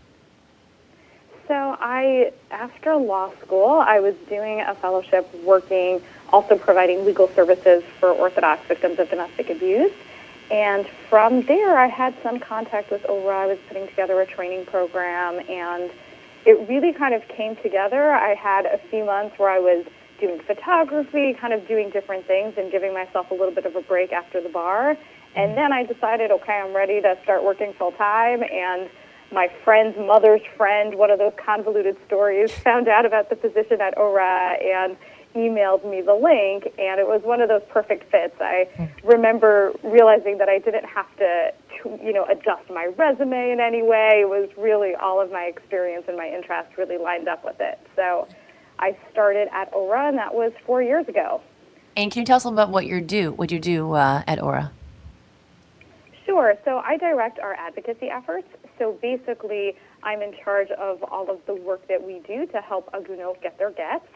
So 1.47 1.77
I, 1.81 2.33
after 2.53 2.95
law 2.95 3.33
school, 3.43 3.85
I 3.87 3.99
was 3.99 4.15
doing 4.29 4.61
a 4.61 4.75
fellowship 4.77 5.29
working 5.43 6.01
also 6.33 6.57
providing 6.57 7.05
legal 7.05 7.29
services 7.29 7.83
for 7.99 8.11
Orthodox 8.11 8.67
victims 8.67 8.99
of 8.99 9.11
domestic 9.11 9.51
abuse. 9.51 9.93
And 10.51 10.89
from 11.09 11.43
there, 11.43 11.79
I 11.79 11.87
had 11.87 12.15
some 12.23 12.41
contact 12.41 12.91
with 12.91 13.09
ORA. 13.09 13.43
I 13.43 13.47
was 13.47 13.59
putting 13.69 13.87
together 13.87 14.21
a 14.21 14.27
training 14.27 14.67
program, 14.67 15.39
and 15.49 15.91
it 16.45 16.69
really 16.69 16.93
kind 16.93 17.15
of 17.15 17.27
came 17.29 17.55
together. 17.57 18.13
I 18.13 18.35
had 18.35 18.67
a 18.67 18.79
few 18.91 19.05
months 19.05 19.39
where 19.39 19.51
I 19.51 19.61
was 19.61 19.87
doing 20.19 20.41
photography, 20.41 21.35
kind 21.35 21.53
of 21.53 21.67
doing 21.69 21.91
different 21.91 22.27
things, 22.27 22.55
and 22.57 22.71
giving 22.71 22.93
myself 22.93 23.31
a 23.31 23.35
little 23.35 23.55
bit 23.55 23.65
of 23.65 23.77
a 23.77 23.81
break 23.83 24.13
after 24.13 24.41
the 24.41 24.49
bar. 24.49 24.97
And 25.37 25.57
then 25.57 25.73
I 25.73 25.85
decided, 25.85 26.33
okay, 26.33 26.55
I'm 26.55 26.75
ready 26.75 27.01
to 27.01 27.17
start 27.23 27.45
working 27.45 27.73
full 27.75 27.93
time. 27.93 28.43
And 28.43 28.91
my 29.33 29.49
friend's 29.65 29.97
mother's 29.97 30.41
friend, 30.57 30.97
one 30.97 31.11
of 31.11 31.19
those 31.19 31.33
convoluted 31.37 31.97
stories, 32.07 32.53
found 32.65 32.89
out 32.89 33.07
about 33.07 33.31
the 33.31 33.37
position 33.37 33.81
at 33.81 33.97
ORA 33.97 34.59
and 34.61 34.97
emailed 35.35 35.89
me 35.89 36.03
the 36.03 36.15
link, 36.15 36.67
and 36.79 37.01
it 37.01 37.07
was 37.07 37.23
one 37.23 37.41
of 37.41 37.49
those 37.49 37.63
perfect 37.71 38.11
fits. 38.11 38.35
I 38.41 38.69
remember 39.05 39.73
realizing 39.83 40.39
that 40.39 40.49
I 40.49 40.59
didn't 40.59 40.87
have 40.87 41.07
to, 41.17 41.53
you 42.03 42.13
know, 42.13 42.25
adjust 42.25 42.69
my 42.71 42.87
resume 42.97 43.53
in 43.53 43.61
any 43.61 43.83
way. 43.83 44.23
It 44.23 44.29
was 44.29 44.49
really 44.57 44.95
all 44.95 45.21
of 45.21 45.31
my 45.31 45.45
experience 45.45 46.05
and 46.09 46.17
my 46.17 46.29
interest 46.29 46.77
really 46.77 46.99
lined 46.99 47.29
up 47.29 47.45
with 47.45 47.61
it. 47.61 47.79
So 47.97 48.27
I 48.79 48.97
started 49.13 49.49
at 49.53 49.73
Ora, 49.73 50.09
and 50.09 50.19
that 50.19 50.35
was 50.35 50.53
four 50.67 50.83
years 50.83 51.07
ago. 51.09 51.41
And 51.97 52.11
can 52.11 52.21
you 52.21 52.27
tell 52.27 52.37
us 52.37 52.45
about 52.45 52.71
what 52.71 52.87
you 52.87 53.01
do? 53.01 53.33
What 53.33 53.51
you 53.51 53.59
do 53.59 53.93
uh, 53.93 54.23
at 54.27 54.43
Ora? 54.43 54.73
Sure. 56.25 56.55
So 56.65 56.79
I 56.79 56.97
direct 56.97 57.39
our 57.41 57.55
advocacy 57.55 58.09
efforts. 58.09 58.47
So 58.79 58.97
basically, 59.03 59.77
I'm 60.03 60.23
in 60.23 60.33
charge 60.45 60.71
of 60.71 61.03
all 61.03 61.31
of 61.31 61.41
the 61.47 61.55
work 61.55 61.87
that 61.89 62.03
we 62.03 62.21
do 62.27 62.47
to 62.47 62.61
help 62.61 62.89
Agunot 62.95 63.43
get 63.43 63.59
their 63.59 63.73
gets. 63.73 64.07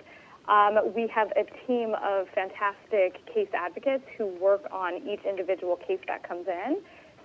Um, 0.49 0.93
we 0.95 1.07
have 1.09 1.33
a 1.37 1.45
team 1.67 1.95
of 2.03 2.29
fantastic 2.35 3.25
case 3.33 3.49
advocates 3.55 4.05
who 4.19 4.27
work 4.27 4.67
on 4.71 4.97
each 5.09 5.25
individual 5.25 5.77
case 5.77 6.01
that 6.07 6.27
comes 6.27 6.47
in. 6.49 6.79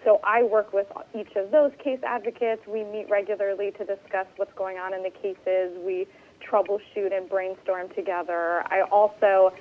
So 0.06 0.22
I 0.24 0.44
work 0.44 0.72
with 0.72 0.88
each 1.14 1.36
of 1.36 1.52
those 1.52 1.72
case 1.84 2.00
advocates. 2.04 2.66
We 2.66 2.86
meet 2.86 3.10
regularly 3.10 3.72
to 3.72 3.86
discuss 3.86 4.28
what's 4.38 4.54
going 4.54 4.78
on 4.78 4.94
in 4.94 5.04
the 5.04 5.10
cases. 5.10 5.78
We 5.86 6.08
troubleshoot 6.42 7.16
and 7.16 7.28
brainstorm 7.28 7.90
together. 7.90 8.64
I 8.68 8.82
also 8.90 9.54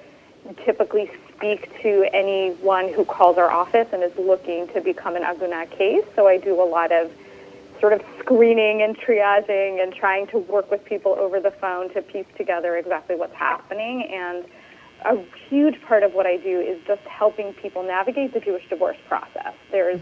typically 0.65 1.11
speak 1.35 1.83
to 1.83 2.09
anyone 2.13 2.93
who 2.93 3.05
calls 3.05 3.39
our 3.39 3.51
office 3.51 3.89
and 3.93 4.05
is 4.05 4.17
looking 4.17 4.69
to 4.69 4.81
become 4.81 5.17
an 5.17 5.23
Agunah 5.23 5.69
case. 5.77 6.05
So 6.15 6.29
I 6.29 6.39
do 6.39 6.61
a 6.63 6.65
lot 6.65 6.93
of 6.93 7.11
sort 7.81 7.93
of 7.93 8.03
screening 8.21 8.83
and 8.83 8.97
triaging 8.99 9.83
and 9.83 9.95
trying 9.95 10.27
to 10.29 10.39
work 10.39 10.71
with 10.71 10.85
people 10.85 11.15
over 11.19 11.41
the 11.41 11.53
phone 11.61 11.93
to 11.95 12.03
piece 12.03 12.27
together 12.37 12.77
exactly 12.77 13.17
what's 13.17 13.35
happening. 13.35 14.09
And 14.11 14.45
a 15.05 15.25
huge 15.49 15.81
part 15.83 16.03
of 16.03 16.13
what 16.13 16.27
I 16.27 16.37
do 16.37 16.61
is 16.61 16.79
just 16.87 17.03
helping 17.03 17.53
people 17.55 17.83
navigate 17.83 18.35
the 18.35 18.41
Jewish 18.41 18.69
divorce 18.69 18.97
process. 19.07 19.55
There's 19.71 20.01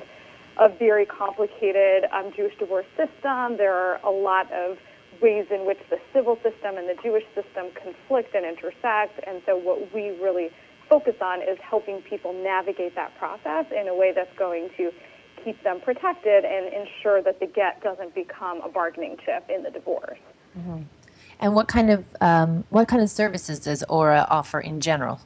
a 0.58 0.68
very 0.68 1.04
complicated 1.04 2.04
um, 2.12 2.32
Jewish 2.34 2.56
divorce 2.58 2.86
system. 2.96 3.58
There 3.58 3.74
are 3.74 4.00
a 4.02 4.10
lot 4.10 4.50
of 4.52 4.78
ways 5.20 5.46
in 5.50 5.66
which 5.66 5.78
the 5.90 5.98
civil 6.12 6.36
system 6.36 6.76
and 6.76 6.88
the 6.88 7.00
Jewish 7.02 7.24
system 7.34 7.66
conflict 7.74 8.34
and 8.34 8.44
intersect. 8.46 9.20
And 9.26 9.42
so, 9.44 9.56
what 9.56 9.92
we 9.94 10.10
really 10.22 10.50
focus 10.88 11.16
on 11.20 11.42
is 11.42 11.58
helping 11.60 12.00
people 12.02 12.32
navigate 12.32 12.94
that 12.94 13.16
process 13.18 13.66
in 13.70 13.88
a 13.88 13.94
way 13.94 14.12
that's 14.14 14.34
going 14.38 14.70
to 14.76 14.92
keep 15.44 15.62
them 15.62 15.80
protected 15.80 16.44
and 16.44 16.72
ensure 16.72 17.22
that 17.22 17.40
the 17.40 17.46
get 17.46 17.82
doesn't 17.82 18.14
become 18.14 18.60
a 18.62 18.68
bargaining 18.68 19.16
chip 19.24 19.48
in 19.48 19.62
the 19.62 19.70
divorce. 19.70 20.18
Mm-hmm. 20.58 20.82
And 21.40 21.54
what 21.54 21.68
kind 21.68 21.90
of 21.90 22.04
um, 22.20 22.64
what 22.70 22.88
kind 22.88 23.02
of 23.02 23.10
services 23.10 23.58
does 23.58 23.82
ORA 23.88 24.26
offer 24.30 24.60
in 24.60 24.80
general? 24.80 25.20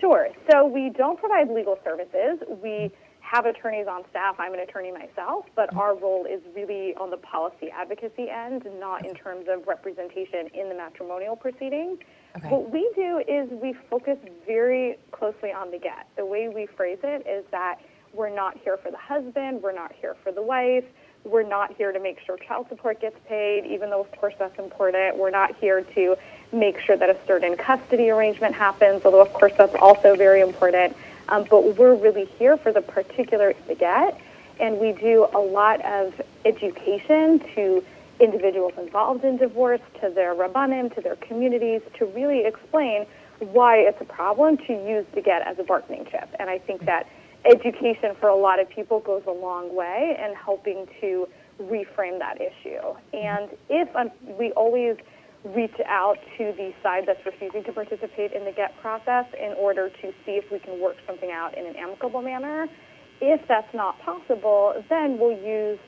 Sure. 0.00 0.28
So 0.50 0.66
we 0.66 0.90
don't 0.90 1.18
provide 1.18 1.48
legal 1.48 1.78
services. 1.84 2.40
We 2.62 2.90
have 3.20 3.46
attorneys 3.46 3.86
on 3.86 4.02
staff. 4.10 4.34
I'm 4.38 4.52
an 4.52 4.60
attorney 4.60 4.92
myself, 4.92 5.46
but 5.56 5.70
mm-hmm. 5.70 5.78
our 5.78 5.96
role 5.96 6.26
is 6.26 6.42
really 6.54 6.94
on 6.96 7.10
the 7.10 7.16
policy 7.16 7.70
advocacy 7.70 8.28
end, 8.28 8.66
not 8.78 9.06
in 9.06 9.14
terms 9.14 9.46
of 9.48 9.66
representation 9.66 10.48
in 10.52 10.68
the 10.68 10.74
matrimonial 10.74 11.36
proceeding. 11.36 11.98
Okay. 12.36 12.48
What 12.48 12.70
we 12.70 12.90
do 12.94 13.22
is 13.26 13.48
we 13.50 13.74
focus 13.88 14.18
very 14.46 14.98
closely 15.12 15.50
on 15.50 15.70
the 15.70 15.78
get. 15.78 16.06
The 16.16 16.26
way 16.26 16.48
we 16.48 16.66
phrase 16.66 16.98
it 17.02 17.26
is 17.26 17.44
that 17.50 17.78
we're 18.12 18.34
not 18.34 18.58
here 18.58 18.76
for 18.76 18.90
the 18.90 18.96
husband, 18.98 19.62
we're 19.62 19.72
not 19.72 19.92
here 19.92 20.16
for 20.22 20.32
the 20.32 20.42
wife, 20.42 20.84
we're 21.24 21.42
not 21.42 21.74
here 21.76 21.92
to 21.92 22.00
make 22.00 22.18
sure 22.20 22.36
child 22.36 22.68
support 22.68 23.00
gets 23.00 23.16
paid, 23.28 23.64
even 23.66 23.90
though, 23.90 24.00
of 24.00 24.10
course, 24.12 24.34
that's 24.38 24.58
important. 24.58 25.16
We're 25.16 25.30
not 25.30 25.56
here 25.56 25.82
to 25.82 26.16
make 26.52 26.80
sure 26.80 26.96
that 26.96 27.08
a 27.08 27.16
certain 27.26 27.56
custody 27.56 28.10
arrangement 28.10 28.54
happens, 28.54 29.02
although, 29.04 29.22
of 29.22 29.32
course, 29.32 29.52
that's 29.56 29.74
also 29.76 30.16
very 30.16 30.40
important. 30.40 30.96
Um, 31.28 31.46
but 31.48 31.76
we're 31.76 31.94
really 31.94 32.24
here 32.24 32.56
for 32.56 32.72
the 32.72 32.82
particular 32.82 33.54
the 33.68 33.74
get, 33.74 34.20
and 34.58 34.78
we 34.78 34.92
do 34.92 35.28
a 35.32 35.38
lot 35.38 35.80
of 35.84 36.20
education 36.44 37.38
to 37.54 37.84
individuals 38.20 38.72
involved 38.76 39.24
in 39.24 39.36
divorce, 39.36 39.80
to 40.00 40.10
their 40.10 40.34
rabbanim, 40.34 40.94
to 40.94 41.00
their 41.00 41.16
communities, 41.16 41.82
to 41.98 42.06
really 42.06 42.44
explain 42.44 43.06
why 43.38 43.78
it's 43.78 44.00
a 44.00 44.04
problem 44.04 44.56
to 44.56 44.72
use 44.72 45.06
the 45.14 45.20
get 45.20 45.42
as 45.42 45.58
a 45.58 45.64
bargaining 45.64 46.04
chip. 46.04 46.28
And 46.38 46.50
I 46.50 46.58
think 46.58 46.84
that 46.84 47.08
education 47.44 48.14
for 48.20 48.28
a 48.28 48.36
lot 48.36 48.60
of 48.60 48.68
people 48.68 49.00
goes 49.00 49.22
a 49.26 49.32
long 49.32 49.74
way 49.74 50.16
in 50.18 50.34
helping 50.34 50.86
to 51.00 51.28
reframe 51.60 52.18
that 52.18 52.40
issue. 52.40 52.80
And 53.12 53.50
if 53.68 53.94
um, 53.94 54.10
we 54.38 54.52
always 54.52 54.96
reach 55.44 55.74
out 55.86 56.18
to 56.38 56.52
the 56.56 56.72
side 56.82 57.04
that's 57.06 57.24
refusing 57.26 57.64
to 57.64 57.72
participate 57.72 58.32
in 58.32 58.44
the 58.44 58.52
get 58.52 58.78
process 58.80 59.26
in 59.38 59.52
order 59.54 59.88
to 59.88 60.12
see 60.24 60.32
if 60.32 60.50
we 60.52 60.58
can 60.60 60.80
work 60.80 60.96
something 61.06 61.30
out 61.32 61.56
in 61.58 61.66
an 61.66 61.74
amicable 61.76 62.22
manner. 62.22 62.68
If 63.20 63.46
that's 63.48 63.72
not 63.74 63.98
possible, 64.00 64.84
then 64.88 65.18
we'll 65.18 65.38
use 65.38 65.78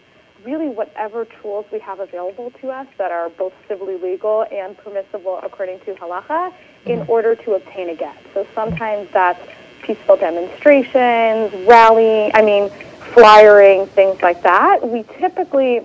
really 0.45 0.69
whatever 0.69 1.25
tools 1.41 1.65
we 1.73 1.79
have 1.79 2.01
available 2.01 2.53
to 2.61 2.71
us 2.71 2.87
that 2.99 3.13
are 3.13 3.31
both 3.31 3.53
civilly 3.69 3.97
legal 3.97 4.45
and 4.51 4.77
permissible 4.77 5.41
according 5.43 5.81
to 5.81 5.95
halacha 5.95 6.53
in 6.87 7.01
mm-hmm. 7.01 7.11
order 7.11 7.35
to 7.35 7.55
obtain 7.55 7.89
a 7.89 7.95
get. 7.95 8.17
So 8.35 8.47
sometimes 8.55 9.09
that's 9.13 9.41
peaceful 9.85 10.17
demonstrations, 10.17 11.53
rallying, 11.67 12.31
I 12.35 12.43
mean, 12.43 12.71
flyering, 13.13 13.87
things 13.89 14.21
like 14.23 14.43
that. 14.43 14.87
We 14.87 15.05
typically 15.19 15.81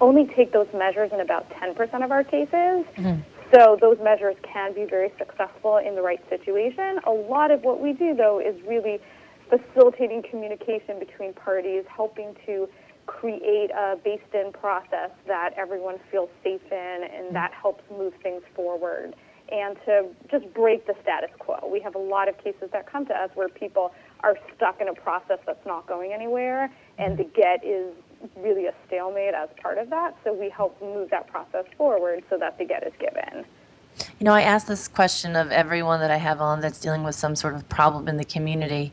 only 0.00 0.26
take 0.34 0.52
those 0.52 0.68
measures 0.74 1.12
in 1.12 1.20
about 1.20 1.48
10% 1.50 2.04
of 2.04 2.10
our 2.10 2.24
cases. 2.24 2.50
Mm-hmm. 2.96 3.20
So 3.54 3.76
those 3.80 3.98
measures 4.02 4.36
can 4.42 4.72
be 4.74 4.84
very 4.84 5.12
successful 5.18 5.78
in 5.78 5.94
the 5.94 6.02
right 6.02 6.20
situation. 6.30 7.00
A 7.06 7.10
lot 7.10 7.50
of 7.50 7.62
what 7.62 7.80
we 7.80 7.92
do, 7.92 8.14
though, 8.14 8.40
is 8.40 8.60
really 8.66 9.00
facilitating 9.48 10.22
communication 10.22 10.98
between 10.98 11.32
parties, 11.34 11.84
helping 11.88 12.36
to 12.46 12.68
create 13.06 13.70
a 13.72 13.98
based 14.04 14.22
in 14.32 14.52
process 14.52 15.10
that 15.26 15.52
everyone 15.56 15.96
feels 16.10 16.30
safe 16.44 16.60
in 16.70 17.02
and 17.02 17.24
mm-hmm. 17.24 17.34
that 17.34 17.52
helps 17.52 17.82
move 17.90 18.14
things 18.22 18.42
forward 18.54 19.14
and 19.50 19.76
to 19.84 20.06
just 20.30 20.52
break 20.54 20.86
the 20.86 20.94
status 21.02 21.30
quo. 21.38 21.68
We 21.70 21.80
have 21.80 21.94
a 21.94 21.98
lot 21.98 22.28
of 22.28 22.38
cases 22.38 22.70
that 22.72 22.86
come 22.90 23.06
to 23.06 23.14
us 23.14 23.30
where 23.34 23.48
people 23.48 23.92
are 24.20 24.36
stuck 24.56 24.80
in 24.80 24.88
a 24.88 24.94
process 24.94 25.38
that's 25.46 25.64
not 25.66 25.86
going 25.86 26.12
anywhere 26.12 26.70
and 26.98 27.16
the 27.16 27.24
get 27.24 27.64
is 27.64 27.92
really 28.36 28.66
a 28.66 28.74
stalemate 28.86 29.34
as 29.34 29.48
part 29.62 29.78
of 29.78 29.90
that. 29.90 30.16
So 30.24 30.32
we 30.32 30.50
help 30.50 30.80
move 30.82 31.10
that 31.10 31.26
process 31.28 31.64
forward 31.76 32.22
so 32.28 32.36
that 32.38 32.58
the 32.58 32.64
get 32.64 32.86
is 32.86 32.92
given. 32.98 33.44
You 34.18 34.24
know, 34.24 34.32
I 34.32 34.42
ask 34.42 34.66
this 34.66 34.88
question 34.88 35.36
of 35.36 35.50
everyone 35.50 36.00
that 36.00 36.10
I 36.10 36.16
have 36.16 36.40
on 36.40 36.60
that's 36.60 36.78
dealing 36.78 37.02
with 37.02 37.14
some 37.14 37.34
sort 37.34 37.54
of 37.54 37.68
problem 37.68 38.08
in 38.08 38.16
the 38.16 38.24
community. 38.24 38.92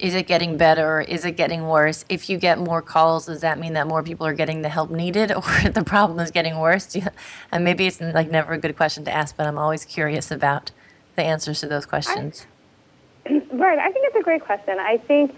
Is 0.00 0.14
it 0.14 0.26
getting 0.26 0.56
better? 0.56 0.98
Or 0.98 1.00
is 1.00 1.24
it 1.24 1.32
getting 1.32 1.66
worse? 1.66 2.04
If 2.08 2.28
you 2.28 2.38
get 2.38 2.58
more 2.58 2.82
calls, 2.82 3.26
does 3.26 3.40
that 3.42 3.58
mean 3.58 3.74
that 3.74 3.86
more 3.86 4.02
people 4.02 4.26
are 4.26 4.34
getting 4.34 4.62
the 4.62 4.68
help 4.68 4.90
needed 4.90 5.32
or 5.36 5.70
the 5.70 5.84
problem 5.84 6.18
is 6.20 6.30
getting 6.30 6.58
worse? 6.58 6.94
You, 6.94 7.02
and 7.52 7.64
maybe 7.64 7.86
it's 7.86 8.00
like 8.00 8.30
never 8.30 8.52
a 8.54 8.58
good 8.58 8.76
question 8.76 9.04
to 9.04 9.12
ask, 9.12 9.36
but 9.36 9.46
I'm 9.46 9.58
always 9.58 9.84
curious 9.84 10.30
about 10.30 10.70
the 11.16 11.22
answers 11.22 11.60
to 11.60 11.68
those 11.68 11.86
questions. 11.86 12.46
I, 13.26 13.30
right. 13.52 13.78
I 13.78 13.90
think 13.92 14.06
it's 14.06 14.16
a 14.16 14.22
great 14.22 14.44
question. 14.44 14.78
I 14.78 14.98
think 14.98 15.34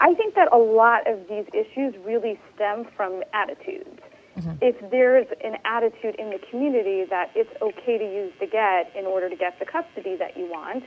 I 0.00 0.12
think 0.14 0.34
that 0.34 0.52
a 0.52 0.58
lot 0.58 1.06
of 1.06 1.28
these 1.28 1.46
issues 1.52 1.94
really 2.04 2.38
stem 2.54 2.84
from 2.96 3.22
attitudes. 3.32 4.00
Mm-hmm. 4.36 4.52
If 4.60 4.90
there's 4.90 5.28
an 5.42 5.56
attitude 5.64 6.16
in 6.16 6.30
the 6.30 6.40
community 6.50 7.04
that 7.04 7.30
it's 7.34 7.50
okay 7.62 7.98
to 7.98 8.04
use 8.04 8.32
the 8.40 8.46
get 8.46 8.94
in 8.96 9.06
order 9.06 9.28
to 9.28 9.36
get 9.36 9.58
the 9.60 9.64
custody 9.64 10.16
that 10.16 10.36
you 10.36 10.50
want, 10.50 10.84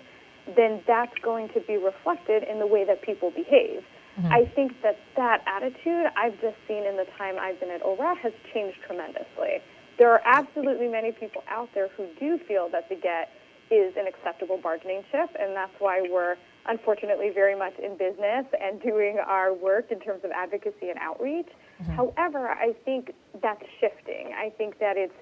then 0.55 0.81
that's 0.87 1.17
going 1.21 1.49
to 1.49 1.61
be 1.61 1.77
reflected 1.77 2.43
in 2.43 2.59
the 2.59 2.67
way 2.67 2.85
that 2.85 3.01
people 3.01 3.31
behave. 3.31 3.83
Mm-hmm. 4.17 4.33
I 4.33 4.45
think 4.55 4.73
that 4.81 4.97
that 5.15 5.43
attitude 5.45 6.07
I've 6.17 6.39
just 6.41 6.57
seen 6.67 6.85
in 6.85 6.97
the 6.97 7.05
time 7.17 7.35
I've 7.39 7.59
been 7.59 7.69
at 7.69 7.83
ORA 7.83 8.15
has 8.15 8.33
changed 8.53 8.77
tremendously. 8.85 9.61
There 9.99 10.11
are 10.11 10.21
absolutely 10.25 10.87
many 10.87 11.11
people 11.11 11.43
out 11.49 11.69
there 11.73 11.89
who 11.89 12.07
do 12.19 12.39
feel 12.47 12.69
that 12.71 12.89
the 12.89 12.95
get 12.95 13.29
is 13.69 13.93
an 13.97 14.07
acceptable 14.07 14.57
bargaining 14.57 15.03
chip, 15.11 15.29
and 15.39 15.55
that's 15.55 15.73
why 15.79 16.01
we're 16.09 16.35
unfortunately 16.67 17.29
very 17.33 17.57
much 17.57 17.73
in 17.79 17.97
business 17.97 18.45
and 18.59 18.81
doing 18.81 19.19
our 19.25 19.53
work 19.53 19.91
in 19.91 19.99
terms 19.99 20.23
of 20.23 20.31
advocacy 20.31 20.89
and 20.89 20.97
outreach. 20.99 21.49
Mm-hmm. 21.81 21.91
However, 21.93 22.49
I 22.49 22.73
think 22.85 23.13
that's 23.41 23.63
shifting. 23.79 24.33
I 24.37 24.49
think 24.57 24.79
that 24.79 24.97
it's 24.97 25.13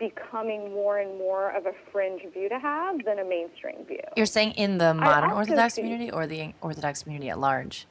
becoming 0.00 0.72
more 0.72 0.98
and 0.98 1.16
more 1.18 1.50
of 1.50 1.66
a 1.66 1.72
fringe 1.92 2.22
view 2.32 2.48
to 2.48 2.58
have 2.58 3.04
than 3.04 3.20
a 3.20 3.24
mainstream 3.24 3.84
view. 3.84 4.00
You're 4.16 4.26
saying 4.26 4.52
in 4.52 4.78
the 4.78 4.94
modern 4.94 5.30
Orthodox 5.30 5.74
community 5.74 6.10
or 6.10 6.26
the 6.26 6.54
Orthodox 6.62 7.04
community 7.04 7.30
at 7.30 7.38
large? 7.38 7.86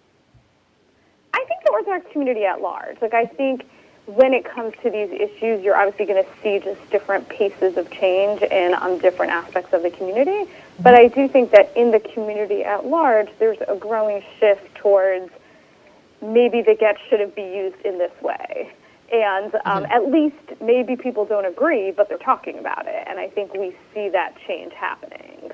I 1.33 1.45
think 1.47 1.63
the 1.63 1.71
Orthodox 1.71 2.11
community 2.11 2.43
at 2.43 2.59
large. 2.59 3.01
Like 3.01 3.13
I 3.13 3.25
think 3.25 3.65
when 4.07 4.33
it 4.33 4.43
comes 4.43 4.73
to 4.81 4.89
these 4.89 5.11
issues, 5.11 5.63
you're 5.63 5.77
obviously 5.77 6.11
going 6.11 6.23
to 6.23 6.29
see 6.41 6.57
just 6.57 6.89
different 6.89 7.29
paces 7.29 7.77
of 7.77 7.89
change 7.91 8.41
in 8.41 8.73
um, 8.73 8.97
different 8.97 9.31
aspects 9.31 9.71
of 9.71 9.83
the 9.83 9.91
community. 9.91 10.51
But 10.79 10.95
I 10.95 11.07
do 11.07 11.27
think 11.27 11.51
that 11.51 11.71
in 11.75 11.91
the 11.91 11.99
community 11.99 12.63
at 12.63 12.87
large, 12.87 13.29
there's 13.37 13.59
a 13.67 13.75
growing 13.75 14.23
shift 14.39 14.73
towards 14.75 15.29
maybe 16.23 16.63
the 16.63 16.73
get 16.73 16.97
shouldn't 17.07 17.35
be 17.35 17.43
used 17.43 17.85
in 17.85 17.99
this 17.99 18.11
way. 18.21 18.73
And 19.11 19.55
um, 19.65 19.83
mm-hmm. 19.83 19.91
at 19.91 20.11
least 20.11 20.61
maybe 20.61 20.95
people 20.95 21.25
don't 21.25 21.45
agree, 21.45 21.91
but 21.91 22.09
they're 22.09 22.17
talking 22.17 22.59
about 22.59 22.85
it. 22.87 23.03
And 23.07 23.19
I 23.19 23.27
think 23.29 23.53
we 23.53 23.75
see 23.93 24.09
that 24.09 24.35
change 24.47 24.73
happening. 24.73 25.51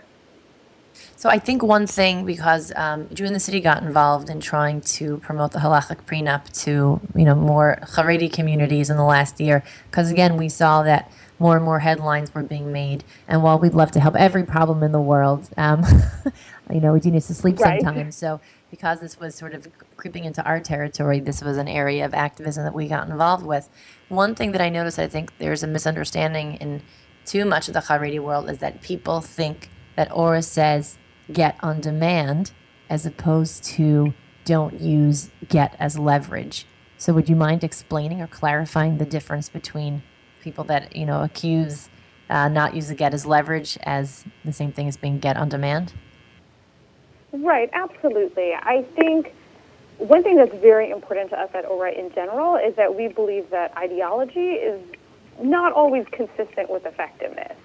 So 1.15 1.29
I 1.29 1.39
think 1.39 1.63
one 1.63 1.87
thing, 1.87 2.25
because 2.25 2.71
um, 2.75 3.07
Jew 3.13 3.25
in 3.25 3.33
the 3.33 3.39
City 3.39 3.59
got 3.59 3.83
involved 3.83 4.29
in 4.29 4.39
trying 4.39 4.81
to 4.81 5.17
promote 5.19 5.51
the 5.51 5.59
halachic 5.59 6.03
prenup 6.05 6.51
to 6.63 6.99
you 7.15 7.25
know 7.25 7.35
more 7.35 7.79
Haredi 7.81 8.31
communities 8.31 8.89
in 8.89 8.97
the 8.97 9.03
last 9.03 9.39
year, 9.39 9.63
because 9.89 10.11
again 10.11 10.37
we 10.37 10.49
saw 10.49 10.83
that 10.83 11.11
more 11.37 11.57
and 11.57 11.65
more 11.65 11.79
headlines 11.79 12.33
were 12.33 12.43
being 12.43 12.71
made. 12.71 13.03
And 13.27 13.43
while 13.43 13.59
we'd 13.59 13.73
love 13.73 13.91
to 13.91 13.99
help 13.99 14.15
every 14.15 14.43
problem 14.43 14.83
in 14.83 14.91
the 14.93 15.01
world, 15.01 15.49
um, 15.57 15.83
you 16.71 16.79
know 16.79 16.93
we 16.93 16.99
do 16.99 17.11
need 17.11 17.23
to 17.23 17.33
sleep 17.33 17.59
right. 17.59 17.81
sometimes. 17.81 18.15
So 18.15 18.39
because 18.69 18.99
this 18.99 19.19
was 19.19 19.35
sort 19.35 19.53
of 19.53 19.67
creeping 19.95 20.25
into 20.25 20.43
our 20.43 20.59
territory, 20.59 21.19
this 21.19 21.41
was 21.41 21.57
an 21.57 21.67
area 21.67 22.05
of 22.05 22.13
activism 22.13 22.63
that 22.63 22.73
we 22.73 22.87
got 22.87 23.09
involved 23.09 23.45
with. 23.45 23.69
One 24.09 24.35
thing 24.35 24.51
that 24.53 24.61
I 24.61 24.69
noticed, 24.69 24.99
I 24.99 25.07
think 25.07 25.37
there's 25.37 25.63
a 25.63 25.67
misunderstanding 25.67 26.55
in 26.55 26.81
too 27.25 27.45
much 27.45 27.67
of 27.67 27.73
the 27.73 27.81
Haredi 27.81 28.19
world 28.19 28.49
is 28.49 28.59
that 28.59 28.81
people 28.81 29.21
think 29.21 29.69
that 29.95 30.11
ORA 30.11 30.41
says 30.41 30.97
get 31.31 31.57
on 31.61 31.81
demand 31.81 32.51
as 32.89 33.05
opposed 33.05 33.63
to 33.63 34.13
don't 34.43 34.79
use 34.79 35.31
get 35.49 35.75
as 35.79 35.97
leverage. 35.97 36.67
So 36.97 37.13
would 37.13 37.27
you 37.27 37.35
mind 37.35 37.63
explaining 37.63 38.21
or 38.21 38.27
clarifying 38.27 38.97
the 38.97 39.05
difference 39.05 39.49
between 39.49 40.03
people 40.41 40.63
that, 40.65 40.95
you 40.95 41.05
know, 41.05 41.23
accuse 41.23 41.89
uh, 42.29 42.47
not 42.47 42.75
use 42.75 42.87
the 42.87 42.95
get 42.95 43.13
as 43.13 43.25
leverage 43.25 43.77
as 43.83 44.25
the 44.43 44.53
same 44.53 44.71
thing 44.71 44.87
as 44.87 44.97
being 44.97 45.19
get 45.19 45.37
on 45.37 45.49
demand? 45.49 45.93
Right, 47.43 47.69
absolutely. 47.73 48.53
I 48.53 48.85
think 48.95 49.33
one 49.97 50.23
thing 50.23 50.37
that's 50.37 50.55
very 50.55 50.89
important 50.89 51.29
to 51.31 51.39
us 51.39 51.49
at 51.53 51.65
ORA 51.65 51.91
in 51.91 52.11
general 52.13 52.55
is 52.55 52.75
that 52.75 52.95
we 52.95 53.07
believe 53.07 53.49
that 53.49 53.75
ideology 53.77 54.51
is 54.53 54.81
not 55.41 55.73
always 55.73 56.05
consistent 56.11 56.69
with 56.69 56.85
effectiveness. 56.85 57.55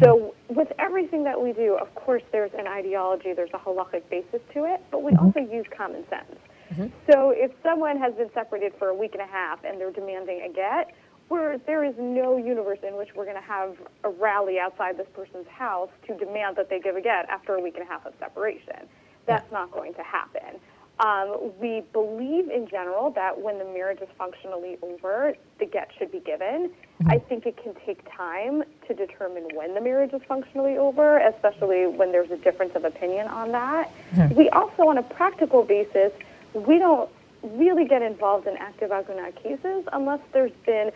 So, 0.00 0.34
with 0.48 0.70
everything 0.78 1.24
that 1.24 1.40
we 1.40 1.52
do, 1.52 1.74
of 1.80 1.94
course, 1.94 2.22
there's 2.30 2.52
an 2.58 2.66
ideology, 2.66 3.32
there's 3.32 3.50
a 3.54 3.58
halachic 3.58 4.02
basis 4.10 4.42
to 4.52 4.64
it, 4.64 4.82
but 4.90 5.02
we 5.02 5.12
mm-hmm. 5.12 5.26
also 5.26 5.40
use 5.40 5.64
common 5.74 6.06
sense. 6.10 6.36
Mm-hmm. 6.70 6.86
So, 7.10 7.30
if 7.30 7.52
someone 7.62 7.98
has 7.98 8.14
been 8.14 8.30
separated 8.34 8.74
for 8.78 8.88
a 8.88 8.94
week 8.94 9.12
and 9.14 9.22
a 9.22 9.26
half 9.26 9.64
and 9.64 9.80
they're 9.80 9.90
demanding 9.90 10.42
a 10.42 10.52
get, 10.52 10.94
where 11.28 11.56
there 11.58 11.84
is 11.84 11.94
no 11.98 12.36
universe 12.36 12.80
in 12.86 12.96
which 12.96 13.14
we're 13.14 13.24
going 13.24 13.36
to 13.36 13.42
have 13.42 13.76
a 14.04 14.10
rally 14.10 14.58
outside 14.58 14.98
this 14.98 15.08
person's 15.14 15.48
house 15.48 15.90
to 16.06 16.14
demand 16.16 16.56
that 16.56 16.68
they 16.68 16.80
give 16.80 16.96
a 16.96 17.00
get 17.00 17.26
after 17.30 17.54
a 17.54 17.60
week 17.60 17.74
and 17.76 17.84
a 17.84 17.88
half 17.88 18.04
of 18.04 18.12
separation. 18.18 18.88
That's 19.28 19.52
not 19.52 19.70
going 19.70 19.94
to 19.94 20.02
happen. 20.02 20.60
Um, 21.00 21.52
we 21.60 21.82
believe 21.92 22.50
in 22.50 22.66
general 22.66 23.10
that 23.12 23.40
when 23.40 23.58
the 23.58 23.64
marriage 23.64 24.00
is 24.00 24.08
functionally 24.18 24.78
over, 24.82 25.34
the 25.60 25.66
get 25.66 25.90
should 25.96 26.10
be 26.10 26.18
given. 26.18 26.70
Mm-hmm. 26.70 27.10
I 27.10 27.18
think 27.18 27.46
it 27.46 27.56
can 27.56 27.74
take 27.86 28.00
time 28.12 28.64
to 28.88 28.94
determine 28.94 29.46
when 29.54 29.74
the 29.74 29.80
marriage 29.80 30.12
is 30.12 30.22
functionally 30.26 30.76
over, 30.76 31.18
especially 31.18 31.86
when 31.86 32.10
there's 32.10 32.32
a 32.32 32.36
difference 32.36 32.74
of 32.74 32.84
opinion 32.84 33.28
on 33.28 33.52
that. 33.52 33.92
Mm-hmm. 34.12 34.34
We 34.34 34.48
also, 34.48 34.88
on 34.88 34.98
a 34.98 35.04
practical 35.04 35.62
basis, 35.62 36.12
we 36.52 36.78
don't 36.78 37.08
really 37.44 37.84
get 37.84 38.02
involved 38.02 38.48
in 38.48 38.56
active 38.56 38.90
aguna 38.90 39.32
cases 39.40 39.84
unless 39.92 40.20
there's 40.32 40.52
been 40.66 40.90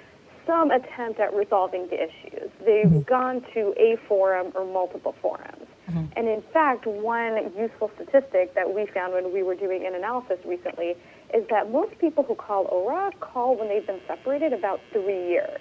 some 0.46 0.72
attempt 0.72 1.20
at 1.20 1.32
resolving 1.32 1.86
the 1.88 2.02
issues. 2.02 2.50
They've 2.64 2.86
mm-hmm. 2.86 3.00
gone 3.02 3.44
to 3.54 3.72
a 3.78 3.96
forum 4.08 4.50
or 4.56 4.64
multiple 4.64 5.14
forums. 5.22 5.68
Mm-hmm. 5.92 6.12
And 6.16 6.28
in 6.28 6.42
fact, 6.52 6.86
one 6.86 7.52
useful 7.56 7.90
statistic 7.96 8.54
that 8.54 8.72
we 8.74 8.86
found 8.86 9.12
when 9.12 9.32
we 9.32 9.42
were 9.42 9.54
doing 9.54 9.86
an 9.86 9.94
analysis 9.94 10.38
recently 10.44 10.96
is 11.34 11.46
that 11.50 11.70
most 11.70 11.98
people 11.98 12.24
who 12.24 12.34
call 12.34 12.66
ORA 12.66 13.12
call 13.20 13.56
when 13.56 13.68
they've 13.68 13.86
been 13.86 14.00
separated 14.06 14.52
about 14.52 14.80
three 14.92 15.28
years. 15.28 15.60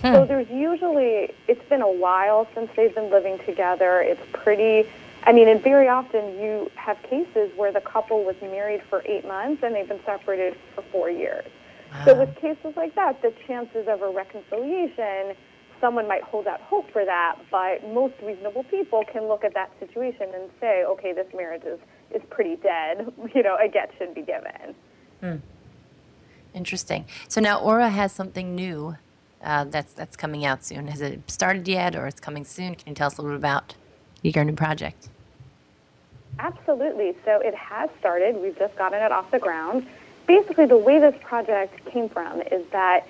Hmm. 0.00 0.14
So 0.14 0.24
there's 0.24 0.48
usually, 0.50 1.32
it's 1.46 1.68
been 1.68 1.82
a 1.82 1.90
while 1.90 2.48
since 2.54 2.70
they've 2.74 2.94
been 2.94 3.10
living 3.10 3.38
together. 3.46 4.00
It's 4.00 4.22
pretty, 4.32 4.88
I 5.24 5.32
mean, 5.32 5.48
and 5.48 5.62
very 5.62 5.88
often 5.88 6.40
you 6.40 6.70
have 6.74 7.00
cases 7.02 7.50
where 7.56 7.70
the 7.70 7.80
couple 7.80 8.24
was 8.24 8.36
married 8.40 8.82
for 8.88 9.02
eight 9.04 9.26
months 9.26 9.62
and 9.62 9.74
they've 9.74 9.88
been 9.88 10.04
separated 10.04 10.56
for 10.74 10.82
four 10.90 11.10
years. 11.10 11.46
Wow. 11.92 12.04
So 12.04 12.14
with 12.18 12.34
cases 12.36 12.74
like 12.76 12.94
that, 12.94 13.20
the 13.22 13.32
chances 13.46 13.86
of 13.88 14.02
a 14.02 14.10
reconciliation 14.10 15.36
someone 15.80 16.06
might 16.06 16.22
hold 16.22 16.46
out 16.46 16.60
hope 16.60 16.90
for 16.92 17.04
that, 17.04 17.36
but 17.50 17.86
most 17.92 18.14
reasonable 18.22 18.64
people 18.64 19.04
can 19.10 19.26
look 19.26 19.44
at 19.44 19.54
that 19.54 19.70
situation 19.80 20.28
and 20.34 20.50
say, 20.60 20.84
okay, 20.84 21.12
this 21.12 21.26
marriage 21.34 21.64
is, 21.64 21.78
is 22.14 22.22
pretty 22.30 22.56
dead. 22.56 23.12
You 23.34 23.42
know, 23.44 23.56
a 23.60 23.68
get 23.68 23.92
should 23.96 24.14
be 24.14 24.22
given. 24.22 24.74
Hmm. 25.20 25.36
Interesting. 26.52 27.06
So 27.28 27.40
now 27.40 27.60
ORA 27.60 27.88
has 27.88 28.12
something 28.12 28.54
new 28.56 28.96
uh, 29.42 29.64
that's 29.64 29.92
that's 29.92 30.16
coming 30.16 30.44
out 30.44 30.64
soon. 30.64 30.88
Has 30.88 31.00
it 31.00 31.30
started 31.30 31.66
yet, 31.68 31.94
or 31.94 32.06
it's 32.06 32.20
coming 32.20 32.44
soon? 32.44 32.74
Can 32.74 32.88
you 32.88 32.94
tell 32.94 33.06
us 33.06 33.18
a 33.18 33.22
little 33.22 33.36
bit 33.36 33.40
about 33.40 33.74
your 34.22 34.44
new 34.44 34.54
project? 34.54 35.08
Absolutely. 36.38 37.14
So 37.24 37.40
it 37.40 37.54
has 37.54 37.88
started. 37.98 38.36
We've 38.36 38.58
just 38.58 38.76
gotten 38.76 39.00
it 39.00 39.12
off 39.12 39.30
the 39.30 39.38
ground. 39.38 39.86
Basically, 40.26 40.66
the 40.66 40.76
way 40.76 40.98
this 40.98 41.14
project 41.22 41.84
came 41.86 42.08
from 42.08 42.40
is 42.42 42.64
that 42.72 43.06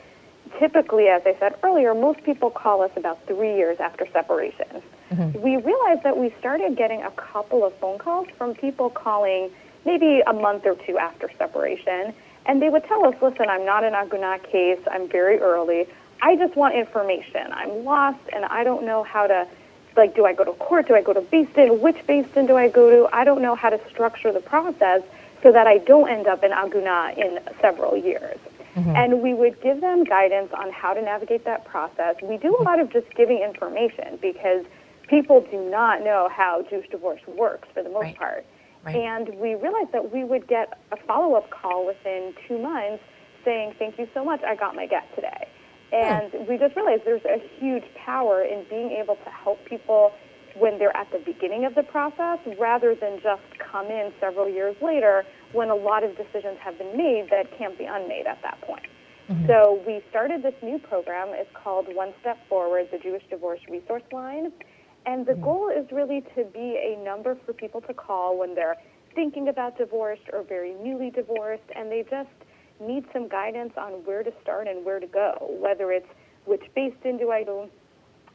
typically, 0.58 1.08
as 1.08 1.22
I 1.24 1.36
said 1.38 1.54
earlier, 1.62 1.94
most 1.94 2.22
people 2.24 2.50
call 2.50 2.82
us 2.82 2.90
about 2.96 3.24
three 3.26 3.56
years 3.56 3.78
after 3.80 4.06
separation. 4.12 4.82
Mm-hmm. 5.10 5.40
We 5.40 5.56
realized 5.56 6.02
that 6.04 6.16
we 6.16 6.34
started 6.38 6.76
getting 6.76 7.02
a 7.02 7.10
couple 7.12 7.64
of 7.64 7.74
phone 7.74 7.98
calls 7.98 8.28
from 8.36 8.54
people 8.54 8.90
calling 8.90 9.50
maybe 9.84 10.22
a 10.26 10.32
month 10.32 10.66
or 10.66 10.74
two 10.74 10.98
after 10.98 11.30
separation, 11.38 12.12
and 12.46 12.60
they 12.60 12.68
would 12.68 12.84
tell 12.84 13.04
us, 13.06 13.14
listen, 13.20 13.48
I'm 13.48 13.64
not 13.64 13.84
an 13.84 13.94
Aguna 13.94 14.42
case, 14.42 14.80
I'm 14.90 15.08
very 15.08 15.38
early, 15.38 15.86
I 16.22 16.36
just 16.36 16.54
want 16.56 16.74
information. 16.74 17.50
I'm 17.52 17.84
lost, 17.84 18.20
and 18.32 18.44
I 18.44 18.62
don't 18.64 18.84
know 18.84 19.02
how 19.02 19.26
to, 19.26 19.46
like, 19.96 20.14
do 20.14 20.26
I 20.26 20.34
go 20.34 20.44
to 20.44 20.52
court? 20.52 20.88
Do 20.88 20.94
I 20.94 21.02
go 21.02 21.12
to 21.12 21.20
Beis 21.22 21.52
Din? 21.54 21.80
Which 21.80 21.96
Beis 22.06 22.32
Din 22.34 22.46
do 22.46 22.56
I 22.56 22.68
go 22.68 22.90
to? 22.90 23.14
I 23.14 23.24
don't 23.24 23.40
know 23.40 23.54
how 23.54 23.70
to 23.70 23.80
structure 23.88 24.32
the 24.32 24.40
process 24.40 25.02
so 25.42 25.50
that 25.52 25.66
I 25.66 25.78
don't 25.78 26.10
end 26.10 26.26
up 26.26 26.44
in 26.44 26.50
Aguna 26.50 27.16
in 27.16 27.38
several 27.60 27.96
years. 27.96 28.38
Mm-hmm. 28.76 28.96
And 28.96 29.22
we 29.22 29.34
would 29.34 29.60
give 29.62 29.80
them 29.80 30.04
guidance 30.04 30.50
on 30.56 30.70
how 30.72 30.92
to 30.92 31.02
navigate 31.02 31.44
that 31.44 31.64
process. 31.64 32.16
We 32.22 32.36
do 32.36 32.56
a 32.56 32.62
lot 32.62 32.78
of 32.78 32.92
just 32.92 33.06
giving 33.16 33.42
information 33.42 34.18
because 34.22 34.64
people 35.08 35.44
do 35.50 35.68
not 35.68 36.04
know 36.04 36.28
how 36.30 36.64
Jewish 36.70 36.88
divorce 36.88 37.20
works 37.26 37.68
for 37.74 37.82
the 37.82 37.90
most 37.90 38.02
right. 38.02 38.16
part. 38.16 38.46
Right. 38.84 38.96
And 38.96 39.28
we 39.40 39.56
realized 39.56 39.92
that 39.92 40.12
we 40.12 40.24
would 40.24 40.46
get 40.46 40.78
a 40.92 40.96
follow 41.06 41.34
up 41.34 41.50
call 41.50 41.84
within 41.86 42.32
two 42.46 42.58
months 42.58 43.02
saying, 43.44 43.74
Thank 43.78 43.98
you 43.98 44.08
so 44.14 44.24
much, 44.24 44.40
I 44.46 44.54
got 44.54 44.74
my 44.74 44.86
get 44.86 45.14
today. 45.14 45.48
And 45.92 46.46
we 46.48 46.56
just 46.56 46.76
realized 46.76 47.02
there's 47.04 47.24
a 47.24 47.42
huge 47.58 47.82
power 47.96 48.42
in 48.42 48.64
being 48.70 48.92
able 48.92 49.16
to 49.16 49.30
help 49.30 49.64
people 49.64 50.12
when 50.54 50.78
they're 50.78 50.96
at 50.96 51.10
the 51.10 51.18
beginning 51.18 51.64
of 51.64 51.74
the 51.74 51.82
process 51.82 52.38
rather 52.58 52.94
than 52.94 53.20
just 53.22 53.42
come 53.58 53.86
in 53.86 54.12
several 54.20 54.48
years 54.48 54.76
later 54.80 55.24
when 55.52 55.70
a 55.70 55.74
lot 55.74 56.04
of 56.04 56.16
decisions 56.16 56.58
have 56.62 56.78
been 56.78 56.96
made 56.96 57.28
that 57.30 57.46
can't 57.58 57.76
be 57.78 57.84
unmade 57.84 58.26
at 58.26 58.40
that 58.42 58.60
point. 58.62 58.86
Mm-hmm. 59.28 59.46
So 59.46 59.82
we 59.86 60.02
started 60.10 60.42
this 60.42 60.54
new 60.62 60.78
program. 60.78 61.28
It's 61.30 61.50
called 61.54 61.86
One 61.94 62.12
Step 62.20 62.38
Forward, 62.48 62.88
the 62.90 62.98
Jewish 62.98 63.22
Divorce 63.30 63.60
Resource 63.68 64.02
Line. 64.12 64.52
And 65.06 65.24
the 65.24 65.32
mm-hmm. 65.32 65.42
goal 65.42 65.70
is 65.70 65.86
really 65.92 66.22
to 66.36 66.44
be 66.44 66.78
a 66.78 67.02
number 67.04 67.36
for 67.46 67.52
people 67.52 67.80
to 67.82 67.94
call 67.94 68.38
when 68.38 68.54
they're 68.54 68.76
thinking 69.14 69.48
about 69.48 69.78
divorce 69.78 70.20
or 70.32 70.42
very 70.42 70.74
newly 70.74 71.10
divorced 71.10 71.64
and 71.74 71.90
they 71.90 72.04
just 72.08 72.28
need 72.80 73.04
some 73.12 73.28
guidance 73.28 73.72
on 73.76 73.92
where 74.04 74.22
to 74.22 74.32
start 74.42 74.66
and 74.66 74.84
where 74.84 75.00
to 75.00 75.06
go, 75.06 75.56
whether 75.60 75.92
it's 75.92 76.06
which 76.46 76.62
Beis 76.76 76.94
Din 77.02 77.18
do 77.18 77.30
I 77.30 77.44
go 77.44 77.68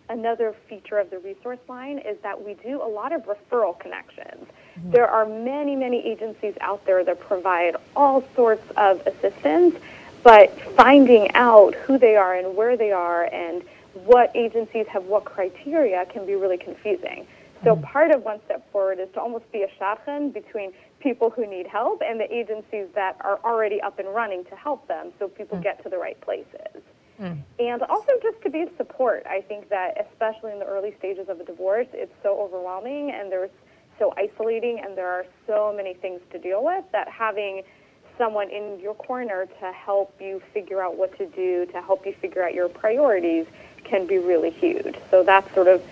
another 0.09 0.55
feature 0.69 0.99
of 0.99 1.09
the 1.09 1.19
resource 1.19 1.59
line 1.67 1.97
is 1.97 2.17
that 2.23 2.39
we 2.39 2.55
do 2.63 2.81
a 2.81 2.87
lot 2.87 3.11
of 3.11 3.23
referral 3.23 3.79
connections. 3.79 4.45
Mm-hmm. 4.77 4.91
There 4.91 5.07
are 5.07 5.25
many, 5.25 5.75
many 5.75 6.05
agencies 6.05 6.53
out 6.61 6.85
there 6.85 7.03
that 7.03 7.19
provide 7.19 7.75
all 7.95 8.23
sorts 8.35 8.69
of 8.77 9.05
assistance, 9.07 9.75
but 10.23 10.59
finding 10.75 11.33
out 11.35 11.75
who 11.75 11.97
they 11.97 12.15
are 12.15 12.35
and 12.35 12.55
where 12.55 12.75
they 12.75 12.91
are 12.91 13.25
and 13.25 13.63
what 13.93 14.31
agencies 14.35 14.85
have 14.87 15.05
what 15.05 15.25
criteria 15.25 16.05
can 16.07 16.25
be 16.25 16.35
really 16.35 16.57
confusing. 16.57 17.25
So 17.63 17.75
mm-hmm. 17.75 17.83
part 17.85 18.11
of 18.11 18.23
One 18.23 18.39
Step 18.45 18.69
Forward 18.71 18.99
is 18.99 19.07
to 19.13 19.21
almost 19.21 19.49
be 19.51 19.63
a 19.63 19.67
shadchan 19.79 20.33
between 20.33 20.73
people 20.99 21.29
who 21.29 21.47
need 21.47 21.67
help 21.67 22.01
and 22.05 22.19
the 22.19 22.33
agencies 22.33 22.87
that 22.95 23.17
are 23.21 23.39
already 23.43 23.81
up 23.81 23.99
and 23.99 24.07
running 24.13 24.43
to 24.45 24.55
help 24.55 24.87
them 24.87 25.11
so 25.19 25.27
people 25.27 25.57
mm-hmm. 25.57 25.63
get 25.63 25.83
to 25.83 25.89
the 25.89 25.97
right 25.97 26.19
places. 26.21 26.81
Mm. 27.19 27.43
And 27.59 27.81
also 27.83 28.11
just 28.21 28.41
to 28.41 28.49
be 28.49 28.61
of 28.61 28.69
support. 28.75 29.25
I 29.25 29.41
think 29.41 29.69
that 29.69 30.05
especially 30.11 30.51
in 30.51 30.59
the 30.59 30.65
early 30.65 30.93
stages 30.99 31.29
of 31.29 31.39
a 31.39 31.45
divorce, 31.45 31.87
it's 31.93 32.13
so 32.21 32.39
overwhelming 32.41 33.11
and 33.11 33.31
there's 33.31 33.51
so 33.99 34.13
isolating 34.17 34.79
and 34.79 34.97
there 34.97 35.09
are 35.09 35.25
so 35.47 35.73
many 35.75 35.93
things 35.93 36.21
to 36.31 36.39
deal 36.39 36.63
with 36.63 36.83
that 36.91 37.07
having 37.07 37.63
someone 38.17 38.49
in 38.49 38.79
your 38.79 38.93
corner 38.95 39.47
to 39.59 39.71
help 39.71 40.13
you 40.21 40.41
figure 40.53 40.81
out 40.81 40.97
what 40.97 41.17
to 41.17 41.25
do, 41.27 41.65
to 41.67 41.81
help 41.81 42.05
you 42.05 42.13
figure 42.13 42.43
out 42.43 42.53
your 42.53 42.69
priorities 42.69 43.45
can 43.83 44.07
be 44.07 44.17
really 44.17 44.49
huge. 44.49 44.95
So 45.11 45.23
that's 45.23 45.53
sort 45.53 45.67
of 45.67 45.83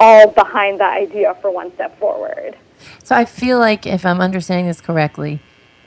all 0.00 0.28
behind 0.30 0.80
the 0.80 0.84
idea 0.84 1.36
for 1.40 1.50
One 1.50 1.72
Step 1.74 1.98
Forward. 1.98 2.56
So 3.02 3.14
I 3.14 3.24
feel 3.24 3.58
like 3.58 3.86
if 3.86 4.04
I'm 4.04 4.20
understanding 4.20 4.66
this 4.66 4.80
correctly, 4.80 5.40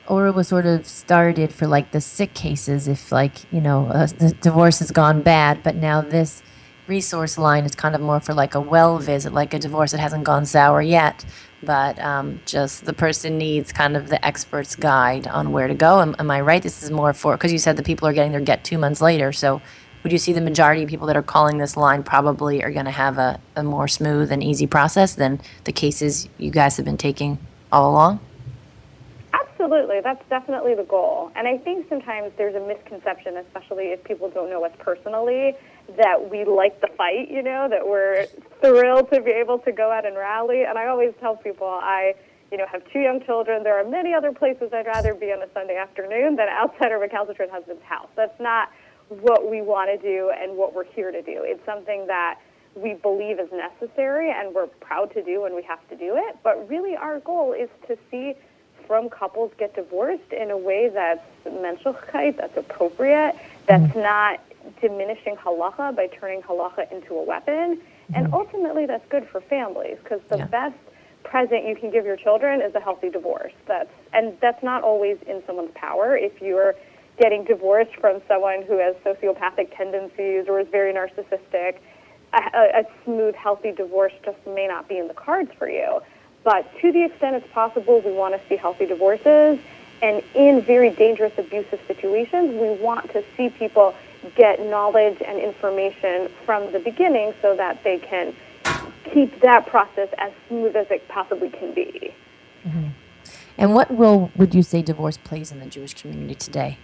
ORA 0.08 0.32
was 0.32 0.48
sort 0.48 0.66
of 0.66 0.86
started 0.88 1.52
for 1.54 1.68
like 1.68 1.92
the 1.92 2.02
sick 2.02 2.34
cases 2.34 2.88
if 2.88 3.12
like 3.12 3.52
you 3.52 3.60
know 3.60 3.88
the 4.20 4.36
divorce 4.40 4.78
has 4.78 4.92
gone 4.92 5.24
bad 5.24 5.64
but 5.64 5.76
now 5.76 6.00
this 6.00 6.44
resource 6.88 7.38
line. 7.38 7.66
Is 7.66 7.76
kind 7.76 7.96
of 7.96 8.02
more 8.02 8.20
for 8.20 8.34
like 8.34 8.56
a 8.56 8.62
well 8.62 8.98
visit 8.98 9.34
like 9.34 9.54
a 9.54 9.60
divorce 9.60 9.92
that 9.92 10.00
hasn't 10.00 10.24
gone 10.24 10.46
sour 10.46 10.82
yet. 10.82 11.26
But 11.64 11.98
um, 12.00 12.42
just 12.46 12.86
the 12.86 12.94
person 12.94 13.38
needs 13.38 13.72
kind 13.72 13.98
of 13.98 14.10
the 14.10 14.24
expert's 14.26 14.76
guide 14.76 15.28
on 15.28 15.52
where 15.52 15.68
to 15.68 15.74
go. 15.74 16.02
Am, 16.02 16.16
am 16.20 16.30
i 16.30 16.42
right? 16.42 16.62
This 16.62 16.84
is 16.84 16.92
more 16.92 17.14
for 17.14 17.36
because 17.36 17.52
you 17.52 17.60
said 17.60 17.78
the 17.78 17.84
people 17.84 18.08
are 18.08 18.14
getting 18.14 18.32
their 18.32 18.42
get 18.42 18.64
two 18.64 18.78
months 18.78 19.02
later. 19.02 19.32
So 19.32 19.62
would 20.06 20.12
you 20.12 20.20
see 20.20 20.34
the 20.34 20.42
majority 20.42 20.84
of 20.84 20.90
people 20.90 21.08
that 21.08 21.18
are 21.18 21.24
calling 21.24 21.58
this 21.58 21.76
line 21.76 22.04
probably 22.04 22.64
are 22.64 22.72
going 22.72 22.86
to 22.86 22.92
have 22.92 23.18
a, 23.18 23.40
a 23.56 23.64
more 23.64 23.88
smooth 23.88 24.32
and 24.32 24.44
easy 24.44 24.68
process 24.68 25.16
than 25.16 25.42
the 25.64 25.72
cases 25.72 26.30
you 26.38 26.52
guys 26.52 26.78
have 26.78 26.86
been 26.86 26.96
taking 26.96 27.40
all 27.72 27.90
along? 27.90 28.20
Absolutely, 29.34 30.02
that's 30.02 30.24
definitely 30.30 30.76
the 30.76 30.84
goal. 30.84 31.32
And 31.36 31.48
I 31.48 31.58
think 31.58 31.90
sometimes 31.90 32.32
there's 32.38 32.54
a 32.54 32.60
misconception, 32.60 33.38
especially 33.38 33.86
if 33.86 34.04
people 34.04 34.30
don't 34.30 34.52
know 34.52 34.64
us 34.64 34.74
personally, 34.78 35.56
that 35.98 36.30
we 36.30 36.46
like 36.46 36.82
the 36.82 36.90
fight, 36.98 37.30
you 37.30 37.42
know, 37.42 37.68
that 37.70 37.88
we're 37.88 38.26
thrilled 38.62 39.12
to 39.12 39.22
be 39.22 39.32
able 39.32 39.60
to 39.60 39.72
go 39.72 39.92
out 39.92 40.06
and 40.06 40.16
rally. 40.18 40.64
And 40.64 40.78
I 40.78 40.88
always 40.88 41.14
tell 41.20 41.36
people 41.36 41.68
I, 41.68 42.16
you 42.52 42.58
know, 42.58 42.66
have 42.72 42.82
two 42.92 43.00
young 43.00 43.24
children. 43.24 43.64
There 43.64 43.80
are 43.80 43.88
many 43.88 44.14
other 44.14 44.32
places 44.32 44.72
I'd 44.74 44.88
rather 44.88 45.14
be 45.14 45.32
on 45.32 45.42
a 45.42 45.48
Sunday 45.54 45.78
afternoon 45.78 46.36
than 46.36 46.50
outside 46.50 46.92
of 46.92 46.98
a 46.98 47.02
recalcitrant 47.02 47.52
husband's 47.52 47.84
house. 47.84 48.10
That's 48.16 48.40
not 48.40 48.72
what 49.10 49.50
we 49.50 49.62
want 49.62 49.90
to 49.90 49.98
do 49.98 50.32
and 50.36 50.58
what 50.58 50.74
we're 50.74 50.86
here 50.86 51.12
to 51.12 51.22
do. 51.22 51.44
It's 51.44 51.64
something 51.66 52.08
that 52.08 52.40
we 52.76 52.94
believe 52.96 53.40
is 53.40 53.50
necessary 53.52 54.32
and 54.32 54.54
we're 54.54 54.68
proud 54.68 55.14
to 55.14 55.24
do 55.24 55.46
and 55.46 55.56
we 55.56 55.64
have 55.64 55.88
to 55.90 55.96
do 55.96 56.16
it. 56.18 56.38
But 56.44 56.68
really, 56.70 56.96
our 56.96 57.20
goal 57.20 57.54
is 57.54 57.70
to 57.88 57.98
see 58.12 58.36
from 58.88 59.10
couples 59.10 59.52
get 59.58 59.76
divorced 59.76 60.32
in 60.32 60.52
a 60.52 60.58
way 60.58 60.90
that's 60.90 61.26
menschlichkeit, 61.46 62.38
that's 62.38 62.58
appropriate, 62.58 63.36
that's 63.68 63.84
mm-hmm. 63.84 64.02
not 64.02 64.40
diminishing 64.82 65.36
halacha 65.36 65.96
by 65.96 66.08
turning 66.08 66.42
halacha 66.42 66.92
into 66.92 67.16
a 67.16 67.24
weapon, 67.24 67.78
mm-hmm. 67.78 68.16
and 68.16 68.34
ultimately 68.34 68.86
that's 68.86 69.08
good 69.10 69.28
for 69.32 69.42
families 69.42 69.98
because 70.04 70.22
the 70.30 70.38
yeah. 70.38 70.48
best 70.48 70.76
present 71.24 71.68
you 71.68 71.76
can 71.76 71.92
give 71.92 72.06
your 72.06 72.16
children 72.16 72.62
is 72.62 72.74
a 72.76 72.80
healthy 72.80 73.10
divorce. 73.10 73.54
That's 73.68 73.92
and 74.14 74.38
that's 74.42 74.64
not 74.64 74.84
always 74.84 75.18
in 75.28 75.44
someone's 75.46 75.72
power. 75.76 76.16
If 76.16 76.42
you're 76.42 76.76
getting 77.20 77.44
divorced 77.46 77.96
from 77.96 78.22
someone 78.28 78.64
who 78.64 78.78
has 78.78 78.96
sociopathic 79.06 79.76
tendencies 79.76 80.46
or 80.48 80.60
is 80.60 80.68
very 80.68 80.94
narcissistic, 80.94 81.78
a, 82.34 82.82
a 82.82 82.84
smooth, 83.04 83.36
healthy 83.36 83.72
divorce 83.72 84.14
just 84.24 84.38
may 84.46 84.68
not 84.68 84.88
be 84.88 84.98
in 84.98 85.08
the 85.08 85.14
cards 85.14 85.52
for 85.58 85.70
you. 85.70 86.02
But 86.44 86.70
to 86.82 86.92
the 86.92 87.06
extent 87.06 87.36
it's 87.36 87.52
possible, 87.54 88.02
we 88.02 88.12
want 88.12 88.36
to 88.36 88.48
see 88.48 88.56
healthy 88.56 88.86
divorces. 88.86 89.60
And 90.02 90.22
in 90.36 90.62
very 90.62 90.90
dangerous 90.90 91.34
abusive 91.38 91.80
situations, 91.88 92.52
we 92.52 92.72
want 92.84 93.12
to 93.14 93.24
see 93.36 93.50
people 93.50 93.96
get 94.36 94.60
knowledge 94.60 95.22
and 95.26 95.40
information 95.40 96.30
from 96.46 96.72
the 96.72 96.80
beginning 96.80 97.34
so 97.42 97.56
that 97.56 97.84
they 97.84 98.00
can 98.00 98.36
keep 99.14 99.40
that 99.42 99.68
process 99.68 100.10
as 100.18 100.32
smooth 100.48 100.76
as 100.76 100.88
it 100.90 101.08
possibly 101.08 101.50
can 101.50 101.74
be. 101.74 102.14
Mm-hmm. 102.66 102.88
And 103.58 103.74
what 103.74 103.96
role 103.98 104.32
would 104.36 104.54
you 104.54 104.64
say 104.64 104.82
divorce 104.82 105.18
plays 105.18 105.52
in 105.52 105.60
the 105.60 105.66
Jewish 105.66 105.94
community 105.94 106.36
today? 106.36 106.78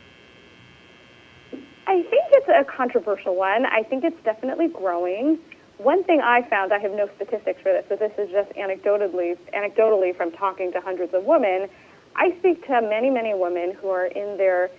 I 1.87 2.03
think 2.03 2.23
it's 2.31 2.47
a 2.47 2.63
controversial 2.63 3.35
one. 3.35 3.65
I 3.65 3.83
think 3.83 4.03
it's 4.03 4.23
definitely 4.23 4.69
growing. 4.69 5.39
One 5.77 6.03
thing 6.03 6.21
I 6.21 6.47
found, 6.47 6.71
I 6.71 6.79
have 6.79 6.91
no 6.91 7.09
statistics 7.15 7.61
for 7.61 7.73
this, 7.73 7.85
but 7.89 7.99
this 7.99 8.13
is 8.17 8.29
just 8.31 8.51
anecdotally, 8.51 9.37
anecdotally 9.53 10.15
from 10.15 10.31
talking 10.31 10.71
to 10.73 10.79
hundreds 10.79 11.13
of 11.13 11.25
women. 11.25 11.67
I 12.15 12.35
speak 12.39 12.65
to 12.67 12.81
many, 12.81 13.09
many 13.09 13.33
women 13.33 13.73
who 13.73 13.89
are 13.89 14.05
in 14.05 14.37
their 14.37 14.69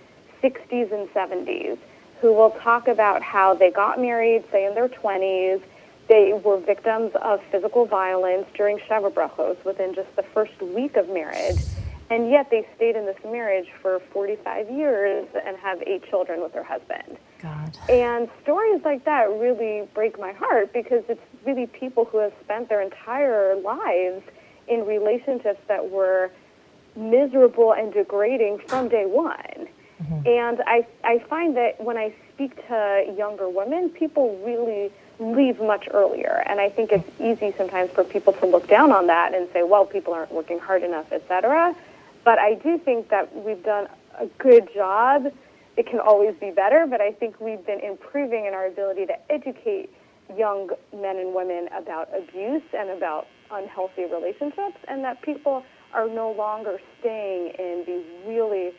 60s 0.41 0.91
and 0.91 1.09
70s 1.09 1.77
who 2.23 2.31
will 2.31 2.51
talk 2.51 2.87
about 2.87 3.21
how 3.21 3.53
they 3.53 3.69
got 3.69 3.99
married, 3.99 4.45
say 4.49 4.65
in 4.65 4.73
their 4.73 4.87
20s, 4.87 5.61
they 6.07 6.31
were 6.31 6.57
victims 6.57 7.11
of 7.21 7.41
physical 7.51 7.85
violence 7.85 8.45
during 8.55 8.79
Sheva 8.89 9.11
Brachos 9.11 9.61
within 9.65 9.93
just 9.93 10.07
the 10.15 10.23
first 10.33 10.53
week 10.61 10.95
of 10.95 11.09
marriage, 11.09 11.57
and 12.09 12.29
yet 12.29 12.49
they 12.49 12.65
stayed 12.77 12.95
in 12.95 13.05
this 13.05 13.17
marriage 13.25 13.67
for 13.81 13.99
45 14.13 14.71
years 14.71 15.27
and 15.45 15.57
have 15.57 15.81
eight 15.85 16.09
children 16.09 16.41
with 16.41 16.53
their 16.53 16.63
husband. 16.63 17.17
God. 17.41 17.77
And 17.89 18.29
stories 18.41 18.81
like 18.85 19.03
that 19.03 19.29
really 19.29 19.85
break 19.93 20.17
my 20.17 20.31
heart 20.31 20.71
because 20.71 21.03
it's 21.09 21.19
really 21.45 21.67
people 21.67 22.05
who 22.05 22.19
have 22.19 22.31
spent 22.41 22.69
their 22.69 22.81
entire 22.81 23.57
lives 23.57 24.23
in 24.69 24.85
relationships 24.85 25.59
that 25.67 25.91
were 25.91 26.31
miserable 26.95 27.73
and 27.73 27.91
degrading 27.91 28.59
from 28.69 28.87
day 28.87 29.03
one. 29.05 29.67
Mm-hmm. 30.03 30.27
And 30.27 30.61
I, 30.67 30.85
I 31.03 31.19
find 31.29 31.55
that 31.57 31.81
when 31.81 31.97
I 31.97 32.13
speak 32.33 32.55
to 32.67 33.13
younger 33.17 33.49
women, 33.49 33.89
people 33.89 34.39
really 34.43 34.91
leave 35.19 35.59
much 35.59 35.87
earlier. 35.91 36.43
And 36.47 36.59
I 36.59 36.69
think 36.69 36.91
it's 36.91 37.09
easy 37.19 37.53
sometimes 37.57 37.91
for 37.91 38.03
people 38.03 38.33
to 38.33 38.45
look 38.45 38.67
down 38.67 38.91
on 38.91 39.07
that 39.07 39.33
and 39.33 39.47
say, 39.53 39.63
well, 39.63 39.85
people 39.85 40.13
aren't 40.13 40.31
working 40.31 40.59
hard 40.59 40.83
enough, 40.83 41.11
etc. 41.11 41.75
But 42.23 42.39
I 42.39 42.55
do 42.55 42.77
think 42.77 43.09
that 43.09 43.33
we've 43.35 43.63
done 43.63 43.87
a 44.19 44.25
good 44.37 44.69
job. 44.73 45.31
It 45.77 45.87
can 45.87 45.99
always 45.99 46.35
be 46.35 46.51
better, 46.51 46.85
but 46.87 47.01
I 47.01 47.11
think 47.11 47.39
we've 47.39 47.65
been 47.65 47.79
improving 47.79 48.45
in 48.45 48.53
our 48.53 48.65
ability 48.65 49.05
to 49.07 49.31
educate 49.31 49.89
young 50.37 50.69
men 50.93 51.17
and 51.17 51.33
women 51.33 51.67
about 51.75 52.09
abuse 52.15 52.63
and 52.73 52.89
about 52.89 53.27
unhealthy 53.51 54.05
relationships, 54.05 54.77
and 54.87 55.03
that 55.03 55.21
people 55.21 55.63
are 55.93 56.07
no 56.07 56.31
longer 56.31 56.79
staying 56.99 57.53
in 57.59 57.83
these 57.85 58.05
really 58.27 58.73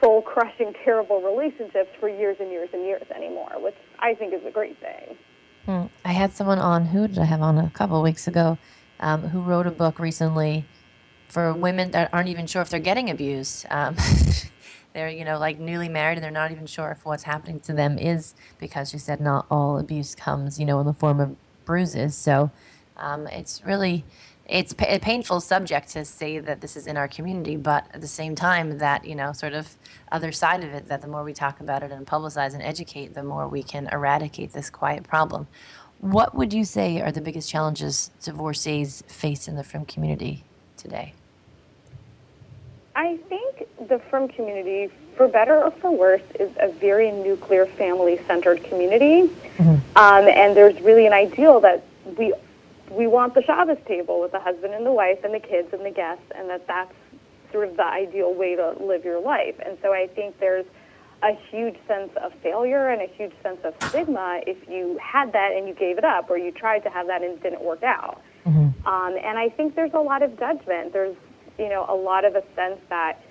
soul 0.00 0.22
crushing, 0.22 0.72
terrible 0.84 1.20
relationships 1.20 1.90
for 2.00 2.08
years 2.08 2.36
and 2.40 2.50
years 2.50 2.68
and 2.72 2.82
years 2.84 3.06
anymore, 3.14 3.52
which 3.56 3.74
I 3.98 4.14
think 4.14 4.34
is 4.34 4.44
a 4.46 4.50
great 4.50 4.78
thing. 4.80 5.16
Hmm. 5.66 5.86
I 6.04 6.12
had 6.12 6.32
someone 6.32 6.58
on, 6.58 6.86
who 6.86 7.08
did 7.08 7.18
I 7.18 7.24
have 7.24 7.42
on 7.42 7.58
a 7.58 7.70
couple 7.70 8.00
weeks 8.02 8.28
ago, 8.28 8.58
um, 9.00 9.22
who 9.22 9.40
wrote 9.40 9.66
a 9.66 9.70
book 9.70 9.98
recently 9.98 10.64
for 11.28 11.52
women 11.52 11.90
that 11.90 12.08
aren't 12.12 12.28
even 12.28 12.46
sure 12.46 12.62
if 12.62 12.70
they're 12.70 12.80
getting 12.80 13.10
abused. 13.10 13.66
Um, 13.70 13.96
they're, 14.92 15.10
you 15.10 15.24
know, 15.24 15.38
like 15.38 15.58
newly 15.58 15.88
married 15.88 16.18
and 16.18 16.24
they're 16.24 16.30
not 16.30 16.52
even 16.52 16.66
sure 16.66 16.90
if 16.90 17.04
what's 17.04 17.24
happening 17.24 17.60
to 17.60 17.72
them 17.72 17.98
is 17.98 18.34
because 18.58 18.90
she 18.90 18.98
said 18.98 19.20
not 19.20 19.46
all 19.50 19.78
abuse 19.78 20.14
comes, 20.14 20.58
you 20.58 20.64
know, 20.64 20.80
in 20.80 20.86
the 20.86 20.94
form 20.94 21.20
of 21.20 21.36
bruises. 21.64 22.14
So 22.14 22.50
um, 22.96 23.26
it's 23.26 23.62
really 23.64 24.04
it's 24.48 24.74
a 24.78 24.98
painful 25.00 25.40
subject 25.40 25.88
to 25.90 26.04
say 26.04 26.38
that 26.38 26.60
this 26.60 26.76
is 26.76 26.86
in 26.86 26.96
our 26.96 27.08
community, 27.08 27.56
but 27.56 27.86
at 27.92 28.00
the 28.00 28.06
same 28.06 28.34
time, 28.34 28.78
that 28.78 29.04
you 29.04 29.14
know, 29.14 29.32
sort 29.32 29.54
of 29.54 29.74
other 30.12 30.30
side 30.30 30.62
of 30.62 30.72
it, 30.72 30.86
that 30.88 31.02
the 31.02 31.08
more 31.08 31.24
we 31.24 31.32
talk 31.32 31.60
about 31.60 31.82
it 31.82 31.90
and 31.90 32.06
publicize 32.06 32.54
and 32.54 32.62
educate, 32.62 33.14
the 33.14 33.22
more 33.22 33.48
we 33.48 33.62
can 33.62 33.88
eradicate 33.88 34.52
this 34.52 34.70
quiet 34.70 35.02
problem. 35.02 35.48
What 36.00 36.34
would 36.34 36.52
you 36.52 36.64
say 36.64 37.00
are 37.00 37.10
the 37.10 37.20
biggest 37.20 37.50
challenges 37.50 38.10
divorcees 38.22 39.02
face 39.08 39.48
in 39.48 39.56
the 39.56 39.64
frum 39.64 39.84
community 39.84 40.44
today? 40.76 41.14
I 42.94 43.16
think 43.28 43.66
the 43.88 43.98
frum 43.98 44.28
community, 44.28 44.90
for 45.16 45.26
better 45.26 45.62
or 45.62 45.70
for 45.72 45.90
worse, 45.90 46.22
is 46.38 46.50
a 46.60 46.70
very 46.70 47.10
nuclear 47.10 47.66
family 47.66 48.20
centered 48.26 48.62
community. 48.64 49.28
Mm-hmm. 49.58 49.96
Um, 49.96 50.28
and 50.28 50.56
there's 50.56 50.80
really 50.80 51.06
an 51.06 51.12
ideal 51.12 51.60
that 51.60 51.84
we 52.16 52.32
we 52.90 53.06
want 53.06 53.34
the 53.34 53.42
Shabbos 53.42 53.78
table 53.86 54.20
with 54.20 54.32
the 54.32 54.40
husband 54.40 54.74
and 54.74 54.86
the 54.86 54.92
wife 54.92 55.24
and 55.24 55.34
the 55.34 55.40
kids 55.40 55.72
and 55.72 55.84
the 55.84 55.90
guests, 55.90 56.24
and 56.34 56.48
that 56.50 56.66
that's 56.66 56.94
sort 57.52 57.68
of 57.68 57.76
the 57.76 57.84
ideal 57.84 58.34
way 58.34 58.56
to 58.56 58.76
live 58.80 59.04
your 59.04 59.20
life. 59.20 59.54
And 59.64 59.78
so 59.82 59.92
I 59.92 60.08
think 60.08 60.38
there's 60.40 60.66
a 61.22 61.32
huge 61.50 61.76
sense 61.88 62.10
of 62.22 62.32
failure 62.42 62.88
and 62.88 63.00
a 63.00 63.06
huge 63.06 63.32
sense 63.42 63.58
of 63.64 63.74
stigma 63.88 64.40
if 64.46 64.68
you 64.68 64.98
had 65.02 65.32
that 65.32 65.52
and 65.52 65.66
you 65.66 65.74
gave 65.74 65.96
it 65.98 66.04
up, 66.04 66.28
or 66.30 66.36
you 66.36 66.52
tried 66.52 66.80
to 66.80 66.90
have 66.90 67.06
that 67.06 67.22
and 67.22 67.32
it 67.32 67.42
didn't 67.42 67.62
work 67.62 67.82
out. 67.82 68.20
Mm-hmm. 68.44 68.86
Um, 68.86 69.16
and 69.22 69.38
I 69.38 69.48
think 69.48 69.74
there's 69.74 69.94
a 69.94 70.00
lot 70.00 70.22
of 70.22 70.38
judgment. 70.38 70.92
There's, 70.92 71.16
you 71.58 71.68
know, 71.68 71.86
a 71.88 71.94
lot 71.94 72.24
of 72.24 72.36
a 72.36 72.44
sense 72.54 72.78
that 72.90 73.22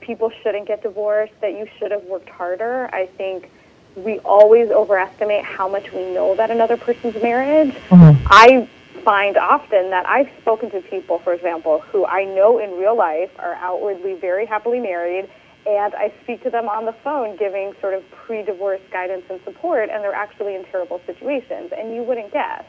people 0.00 0.32
shouldn't 0.42 0.66
get 0.66 0.82
divorced, 0.82 1.34
that 1.40 1.52
you 1.52 1.68
should 1.78 1.90
have 1.90 2.04
worked 2.04 2.28
harder. 2.30 2.88
I 2.92 3.06
think 3.06 3.50
we 3.96 4.18
always 4.20 4.70
overestimate 4.70 5.44
how 5.44 5.68
much 5.68 5.92
we 5.92 6.12
know 6.14 6.32
about 6.32 6.50
another 6.50 6.76
person's 6.76 7.20
marriage. 7.22 7.74
Mm-hmm. 7.90 8.26
I 8.28 8.68
find 9.04 9.36
often 9.36 9.90
that 9.90 10.08
I've 10.08 10.28
spoken 10.40 10.70
to 10.70 10.80
people, 10.82 11.18
for 11.18 11.34
example, 11.34 11.80
who 11.80 12.06
I 12.06 12.24
know 12.24 12.58
in 12.58 12.78
real 12.78 12.96
life 12.96 13.30
are 13.38 13.54
outwardly 13.54 14.14
very 14.14 14.46
happily 14.46 14.80
married, 14.80 15.28
and 15.66 15.94
I 15.94 16.12
speak 16.22 16.42
to 16.44 16.50
them 16.50 16.68
on 16.68 16.86
the 16.86 16.94
phone 17.04 17.36
giving 17.36 17.72
sort 17.80 17.94
of 17.94 18.02
pre 18.10 18.42
divorce 18.42 18.80
guidance 18.92 19.24
and 19.28 19.40
support, 19.44 19.90
and 19.90 20.02
they're 20.02 20.14
actually 20.14 20.54
in 20.54 20.64
terrible 20.64 21.00
situations, 21.06 21.72
and 21.76 21.94
you 21.94 22.02
wouldn't 22.02 22.32
guess. 22.32 22.64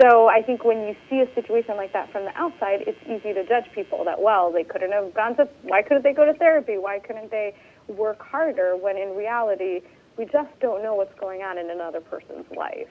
So 0.00 0.28
I 0.28 0.42
think 0.42 0.64
when 0.64 0.86
you 0.86 0.94
see 1.08 1.20
a 1.20 1.34
situation 1.34 1.76
like 1.76 1.92
that 1.94 2.12
from 2.12 2.24
the 2.24 2.36
outside, 2.36 2.84
it's 2.86 2.98
easy 3.04 3.32
to 3.32 3.46
judge 3.46 3.64
people 3.74 4.04
that, 4.04 4.20
well, 4.20 4.52
they 4.52 4.64
couldn't 4.64 4.92
have 4.92 5.14
gone 5.14 5.36
to, 5.36 5.48
why 5.62 5.82
couldn't 5.82 6.02
they 6.02 6.12
go 6.12 6.26
to 6.26 6.34
therapy? 6.34 6.76
Why 6.76 6.98
couldn't 6.98 7.30
they 7.30 7.54
work 7.88 8.20
harder? 8.20 8.76
When 8.76 8.98
in 8.98 9.16
reality, 9.16 9.80
we 10.18 10.26
just 10.26 10.50
don't 10.60 10.82
know 10.82 10.94
what's 10.94 11.18
going 11.18 11.42
on 11.42 11.56
in 11.56 11.70
another 11.70 12.00
person's 12.00 12.44
life. 12.54 12.88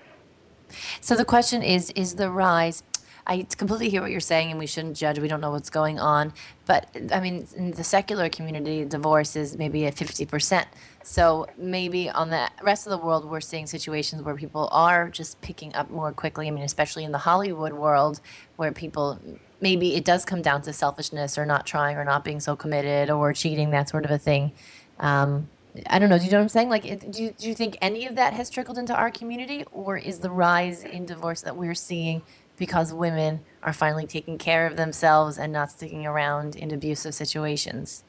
So 1.01 1.15
the 1.15 1.25
question 1.25 1.62
is 1.63 1.91
is 1.91 2.15
the 2.15 2.30
rise 2.30 2.84
I 3.28 3.47
completely 3.58 3.89
hear 3.89 4.01
what 4.01 4.12
you're 4.12 4.19
saying, 4.19 4.51
and 4.51 4.60
we 4.60 4.67
shouldn't 4.67 4.95
judge. 4.95 5.17
We 5.17 5.28
don't 5.28 5.41
know 5.41 5.49
what's 5.49 5.71
going 5.71 5.99
on. 5.99 6.32
But 6.65 6.95
I 7.12 7.19
mean, 7.19 7.47
in 7.56 7.71
the 7.71 7.84
secular 7.84 8.30
community, 8.30 8.86
divorce 8.86 9.36
is 9.36 9.58
maybe 9.58 9.86
at 9.88 9.95
50%. 9.95 10.65
So 11.04 11.47
maybe 11.58 12.10
on 12.10 12.30
the 12.30 12.49
rest 12.62 12.86
of 12.86 12.91
the 12.91 12.99
world, 12.99 13.30
we're 13.30 13.41
seeing 13.41 13.65
situations 13.65 14.21
where 14.21 14.36
people 14.36 14.69
are 14.71 15.10
just 15.10 15.41
picking 15.41 15.73
up 15.73 15.89
more 15.89 16.12
quickly. 16.12 16.47
I 16.47 16.51
mean, 16.51 16.63
especially 16.63 17.04
in 17.04 17.12
the 17.12 17.19
Hollywood 17.19 17.73
world, 17.73 18.21
where 18.58 18.71
people 18.71 19.19
maybe 19.60 19.95
it 19.95 20.06
does 20.06 20.23
come 20.25 20.43
down 20.43 20.62
to 20.63 20.73
selfishness 20.73 21.38
or 21.38 21.45
not 21.45 21.65
trying 21.65 21.97
or 21.97 22.06
not 22.06 22.23
being 22.23 22.39
so 22.39 22.56
committed 22.56 23.10
or 23.10 23.34
cheating, 23.34 23.71
that 23.71 23.89
sort 23.89 24.06
of 24.06 24.12
a 24.12 24.19
thing. 24.19 24.51
Um, 24.99 25.49
I 25.88 26.00
don't 26.00 26.10
know. 26.10 26.18
Do 26.18 26.26
you 26.26 26.32
know 26.32 26.38
what 26.38 26.44
I'm 26.44 26.50
saying? 26.50 26.70
Like, 26.70 26.84
do 27.12 27.24
you, 27.24 27.32
do 27.32 27.48
you 27.48 27.56
think 27.56 27.78
any 27.82 28.06
of 28.06 28.16
that 28.16 28.34
has 28.34 28.50
trickled 28.50 28.78
into 28.78 28.96
our 28.96 29.12
community, 29.12 29.66
or 29.72 29.98
is 29.98 30.20
the 30.20 30.30
rise 30.30 30.84
in 30.84 31.06
divorce 31.06 31.42
that 31.42 31.56
we're 31.56 31.76
seeing 31.76 32.22
because 32.58 32.94
women 32.94 33.42
are 33.64 33.74
finally 33.74 34.08
taking 34.08 34.38
care 34.38 34.66
of 34.66 34.78
themselves 34.78 35.38
and 35.38 35.52
not 35.52 35.72
sticking 35.72 36.06
around 36.06 36.56
in 36.56 36.72
abusive 36.72 37.14
situations? 37.14 38.04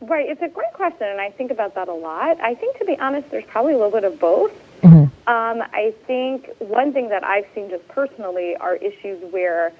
Right. 0.00 0.28
It's 0.28 0.42
a 0.42 0.48
great 0.48 0.72
question, 0.72 1.06
and 1.06 1.20
I 1.20 1.30
think 1.30 1.50
about 1.50 1.74
that 1.74 1.88
a 1.88 1.94
lot. 1.94 2.40
I 2.40 2.54
think, 2.54 2.78
to 2.78 2.84
be 2.84 2.98
honest, 2.98 3.30
there's 3.30 3.44
probably 3.44 3.72
a 3.72 3.76
little 3.76 3.92
bit 3.92 4.04
of 4.04 4.18
both. 4.18 4.52
Mm-hmm. 4.82 5.04
Um, 5.28 5.62
I 5.72 5.94
think 6.06 6.48
one 6.58 6.92
thing 6.92 7.10
that 7.10 7.22
I've 7.22 7.46
seen 7.54 7.68
just 7.68 7.86
personally 7.88 8.56
are 8.56 8.76
issues 8.76 9.22
where 9.32 9.72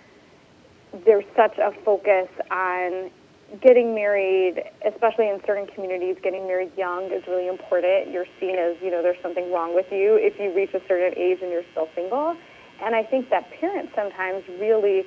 there's 1.05 1.25
such 1.37 1.57
a 1.59 1.73
focus 1.85 2.29
on 2.51 3.11
getting 3.61 3.95
married, 3.95 4.63
especially 4.87 5.29
in 5.29 5.41
certain 5.45 5.67
communities, 5.67 6.17
getting 6.23 6.47
married 6.47 6.71
young 6.77 7.05
is 7.11 7.27
really 7.27 7.49
important. 7.49 8.11
You're 8.11 8.27
seen 8.39 8.57
as, 8.57 8.77
you 8.81 8.91
know, 8.91 9.03
there's 9.03 9.21
something 9.23 9.53
wrong 9.53 9.75
with 9.75 9.91
you 9.91 10.17
if 10.17 10.39
you 10.39 10.55
reach 10.55 10.73
a 10.75 10.81
certain 10.87 11.17
age 11.19 11.39
and 11.43 11.51
you're 11.51 11.65
still 11.73 11.89
single. 11.95 12.37
And 12.83 12.95
I 12.95 13.03
think 13.03 13.29
that 13.31 13.51
parents 13.51 13.93
sometimes 13.95 14.45
really, 14.61 15.05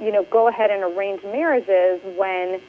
you 0.00 0.12
know, 0.12 0.24
go 0.24 0.48
ahead 0.48 0.70
and 0.70 0.82
arrange 0.82 1.22
marriages 1.24 2.00
when 2.16 2.60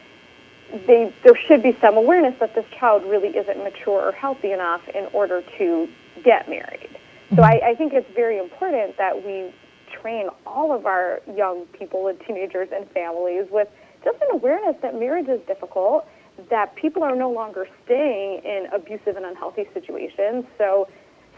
they 0.88 1.14
there 1.24 1.36
should 1.36 1.62
be 1.62 1.78
some 1.80 1.96
awareness 1.96 2.38
that 2.40 2.56
this 2.56 2.66
child 2.72 3.04
really 3.04 3.38
isn't 3.38 3.64
mature 3.64 4.02
or 4.02 4.12
healthy 4.12 4.52
enough 4.52 4.88
in 4.90 5.06
order 5.14 5.44
to 5.60 5.88
get 6.24 6.50
married. 6.50 6.90
So 7.30 7.36
mm-hmm. 7.36 7.44
I, 7.44 7.70
I 7.70 7.76
think 7.76 7.94
it's 7.94 8.10
very 8.16 8.40
important 8.40 8.98
that 8.98 9.24
we 9.24 9.54
train 9.92 10.30
all 10.48 10.74
of 10.74 10.88
our 10.88 11.22
young 11.36 11.66
people 11.68 12.08
and 12.08 12.20
teenagers 12.22 12.70
and 12.74 12.90
families 12.92 13.46
with– 13.52 13.70
just 14.06 14.22
an 14.22 14.30
awareness 14.32 14.78
that 14.82 14.98
marriage 14.98 15.28
is 15.28 15.42
difficult, 15.48 16.08
that 16.50 16.76
people 16.76 17.04
are 17.04 17.16
no 17.16 17.30
longer 17.32 17.68
staying 17.84 18.42
in 18.46 18.68
abusive 18.72 19.18
and 19.18 19.26
unhealthy 19.26 19.68
situations. 19.74 20.46
So, 20.58 20.88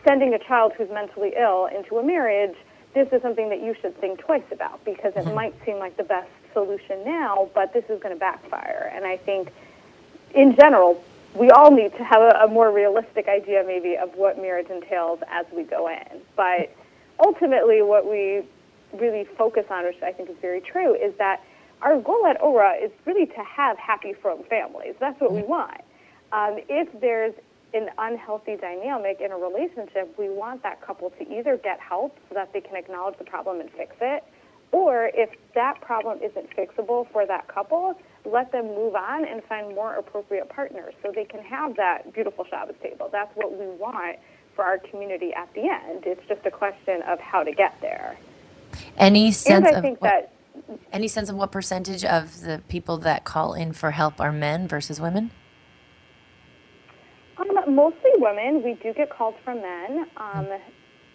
sending 0.06 0.34
a 0.34 0.40
child 0.40 0.74
who's 0.78 0.90
mentally 0.90 1.34
ill 1.38 1.66
into 1.66 1.98
a 1.98 2.04
marriage, 2.04 2.56
this 2.94 3.08
is 3.12 3.22
something 3.22 3.50
that 3.50 3.62
you 3.62 3.76
should 3.82 4.00
think 4.00 4.20
twice 4.20 4.44
about 4.52 4.84
because 4.86 5.14
it 5.16 5.26
mm-hmm. 5.26 5.36
might 5.36 5.66
seem 5.66 5.78
like 5.78 5.98
the 5.98 6.04
best 6.04 6.30
solution 6.54 7.04
now, 7.06 7.50
but 7.54 7.74
this 7.74 7.84
is 7.90 8.00
going 8.02 8.14
to 8.14 8.20
backfire. 8.20 8.92
And 8.94 9.06
I 9.06 9.18
think, 9.18 9.52
in 10.36 10.56
general, 10.56 11.04
we 11.36 11.50
all 11.52 11.72
need 11.72 11.96
to 11.98 12.04
have 12.04 12.22
a, 12.22 12.46
a 12.46 12.48
more 12.48 12.72
realistic 12.72 13.28
idea, 13.28 13.64
maybe, 13.66 13.96
of 13.96 14.16
what 14.16 14.38
marriage 14.42 14.68
entails 14.70 15.20
as 15.30 15.46
we 15.54 15.64
go 15.64 15.88
in. 15.88 16.22
But 16.36 16.76
ultimately, 17.20 17.82
what 17.82 18.10
we 18.10 18.44
really 18.94 19.26
focus 19.38 19.66
on, 19.70 19.86
which 19.86 20.02
I 20.02 20.12
think 20.12 20.30
is 20.30 20.38
very 20.42 20.62
true, 20.62 20.96
is 20.96 21.14
that 21.18 21.44
our 21.82 22.00
goal 22.02 22.26
at 22.28 22.42
ORA 22.42 22.74
is 22.76 22.92
really 23.06 23.26
to 23.26 23.44
have 23.44 23.78
happy, 23.78 24.14
frum 24.14 24.44
families. 24.50 24.96
That's 25.00 25.20
what 25.22 25.32
we 25.32 25.44
want. 25.44 25.82
Um, 26.32 26.60
if 26.68 26.88
there's 27.00 27.34
an 27.74 27.90
unhealthy 27.98 28.56
dynamic 28.56 29.22
in 29.22 29.32
a 29.32 29.38
relationship, 29.38 30.14
we 30.18 30.30
want 30.30 30.64
that 30.64 30.82
couple 30.82 31.12
to 31.12 31.38
either 31.38 31.58
get 31.58 31.80
help 31.80 32.18
so 32.30 32.36
that 32.36 32.52
they 32.54 32.62
can 32.62 32.76
acknowledge 32.76 33.18
the 33.18 33.24
problem 33.24 33.60
and 33.60 33.70
fix 33.72 33.96
it, 34.02 34.24
or 34.72 35.12
if 35.14 35.30
that 35.54 35.80
problem 35.82 36.20
isn't 36.22 36.50
fixable 36.56 37.10
for 37.12 37.26
that 37.26 37.48
couple, 37.48 38.00
let 38.26 38.52
them 38.52 38.68
move 38.68 38.96
on 38.96 39.26
and 39.26 39.44
find 39.44 39.74
more 39.74 39.96
appropriate 39.96 40.50
partners 40.50 40.94
so 41.02 41.12
they 41.14 41.24
can 41.24 41.42
have 41.42 41.76
that 41.78 42.14
beautiful 42.14 42.46
Shabbos 42.46 42.76
table. 42.82 43.10
That's 43.12 43.34
what 43.36 43.58
we 43.58 43.68
want 43.68 44.18
for 44.56 44.66
our 44.66 44.80
community 44.80 45.34
at 45.34 45.54
the 45.54 45.70
end. 45.70 46.04
It's 46.06 46.26
just 46.28 46.46
a 46.46 46.52
question 46.52 47.02
of 47.04 47.20
how 47.20 47.44
to 47.44 47.52
get 47.52 47.80
there. 47.80 48.18
Any 48.98 49.32
sense 49.32 49.66
and 49.66 49.76
I 49.76 49.78
of 49.78 49.84
think 49.84 50.02
what, 50.02 50.10
that 50.10 50.34
any 50.92 51.08
sense 51.08 51.30
of 51.30 51.36
what 51.36 51.52
percentage 51.52 52.04
of 52.04 52.42
the 52.42 52.62
people 52.68 52.98
that 52.98 53.24
call 53.24 53.54
in 53.54 53.74
for 53.74 53.92
help 53.92 54.20
are 54.20 54.32
men 54.32 54.68
versus 54.68 55.00
women? 55.00 55.32
Um, 57.38 57.76
mostly 57.76 58.12
women. 58.16 58.64
We 58.64 58.74
do 58.82 58.94
get 58.94 59.10
calls 59.10 59.36
from 59.44 59.62
men. 59.62 60.08
Um, 60.18 60.48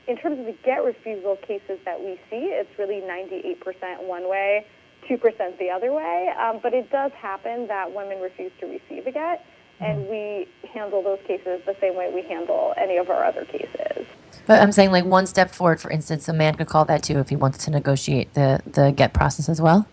in 0.08 0.16
terms 0.16 0.38
of 0.40 0.46
the 0.46 0.56
get 0.64 0.84
refusal 0.84 1.36
cases 1.36 1.78
that 1.84 2.00
we 2.00 2.18
see, 2.30 2.50
it's 2.50 2.70
really 2.78 3.00
98% 3.00 4.06
one 4.06 4.28
way, 4.28 4.66
2% 5.08 5.58
the 5.58 5.70
other 5.70 5.92
way. 5.92 6.32
Um, 6.38 6.60
but 6.62 6.74
it 6.74 6.90
does 6.90 7.12
happen 7.12 7.66
that 7.68 7.92
women 7.94 8.20
refuse 8.20 8.52
to 8.60 8.66
receive 8.66 9.06
a 9.06 9.12
get, 9.12 9.44
and 9.80 10.08
we 10.08 10.48
handle 10.72 11.02
those 11.02 11.20
cases 11.26 11.62
the 11.66 11.76
same 11.80 11.96
way 11.96 12.10
we 12.12 12.22
handle 12.22 12.74
any 12.76 12.96
of 12.96 13.10
our 13.10 13.24
other 13.24 13.44
cases. 13.44 14.06
But 14.46 14.60
I'm 14.60 14.72
saying 14.72 14.90
like 14.90 15.04
one 15.04 15.26
step 15.26 15.50
forward, 15.50 15.80
for 15.80 15.90
instance, 15.90 16.28
a 16.28 16.32
man 16.32 16.54
could 16.54 16.66
call 16.66 16.84
that 16.86 17.02
too 17.02 17.18
if 17.18 17.28
he 17.28 17.36
wants 17.36 17.64
to 17.64 17.70
negotiate 17.70 18.34
the, 18.34 18.60
the 18.66 18.92
get 18.92 19.12
process 19.12 19.48
as 19.48 19.60
well. 19.60 19.86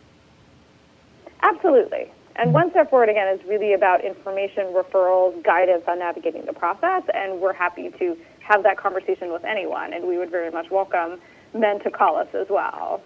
Absolutely. 1.42 2.12
And 2.36 2.48
mm-hmm. 2.48 2.54
One 2.54 2.72
Step 2.72 2.90
Forward, 2.90 3.10
again, 3.10 3.28
is 3.28 3.46
really 3.46 3.74
about 3.74 4.04
information, 4.04 4.68
referrals, 4.68 5.44
guidance 5.44 5.84
on 5.88 6.00
navigating 6.00 6.46
the 6.46 6.54
process, 6.54 7.04
and 7.14 7.40
we're 7.42 7.54
happy 7.54 7.90
to 8.00 8.18
have 8.40 8.64
that 8.64 8.78
conversation 8.78 9.32
with 9.32 9.44
anyone, 9.44 9.94
and 9.94 10.08
we 10.08 10.18
would 10.18 10.32
very 10.32 10.50
much 10.50 10.72
welcome 10.72 11.20
men 11.54 11.80
to 11.82 11.90
call 11.90 12.16
us 12.18 12.28
as 12.34 12.48
well. 12.50 13.02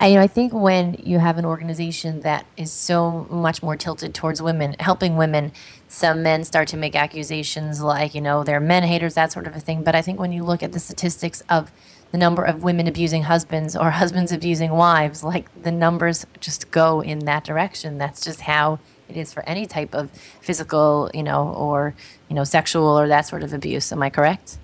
I, 0.00 0.08
you 0.08 0.14
know, 0.16 0.22
I 0.22 0.26
think 0.26 0.52
when 0.52 0.94
you 1.02 1.18
have 1.18 1.38
an 1.38 1.44
organization 1.44 2.20
that 2.20 2.46
is 2.56 2.70
so 2.72 3.26
much 3.30 3.62
more 3.62 3.76
tilted 3.76 4.14
towards 4.14 4.40
women, 4.40 4.76
helping 4.78 5.16
women, 5.16 5.52
some 5.88 6.22
men 6.22 6.44
start 6.44 6.68
to 6.68 6.76
make 6.76 6.94
accusations 6.94 7.82
like, 7.82 8.14
you 8.14 8.20
know, 8.20 8.44
they're 8.44 8.60
men 8.60 8.84
haters, 8.84 9.14
that 9.14 9.32
sort 9.32 9.46
of 9.46 9.56
a 9.56 9.60
thing. 9.60 9.82
But 9.82 9.94
I 9.94 10.02
think 10.02 10.20
when 10.20 10.32
you 10.32 10.44
look 10.44 10.62
at 10.62 10.72
the 10.72 10.80
statistics 10.80 11.42
of 11.48 11.72
the 12.12 12.18
number 12.18 12.42
of 12.42 12.62
women 12.62 12.86
abusing 12.86 13.24
husbands 13.24 13.76
or 13.76 13.90
husbands 14.02 14.32
abusing 14.32 14.70
wives, 14.70 15.24
like 15.24 15.62
the 15.62 15.72
numbers 15.72 16.26
just 16.40 16.70
go 16.70 17.00
in 17.00 17.20
that 17.20 17.44
direction. 17.44 17.98
That's 17.98 18.24
just 18.24 18.42
how 18.42 18.78
it 19.08 19.16
is 19.16 19.32
for 19.32 19.42
any 19.48 19.66
type 19.66 19.94
of 19.94 20.10
physical, 20.40 21.10
you 21.14 21.22
know, 21.22 21.48
or, 21.54 21.94
you 22.28 22.36
know, 22.36 22.44
sexual 22.44 22.98
or 22.98 23.08
that 23.08 23.22
sort 23.22 23.42
of 23.42 23.52
abuse. 23.52 23.90
Am 23.90 24.02
I 24.02 24.10
correct? 24.10 24.58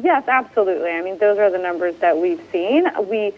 Yes, 0.00 0.26
absolutely. 0.26 0.90
I 0.90 1.02
mean, 1.02 1.18
those 1.18 1.38
are 1.38 1.50
the 1.50 1.58
numbers 1.58 1.96
that 1.96 2.16
we've 2.16 2.40
seen. 2.50 2.86
We 3.08 3.32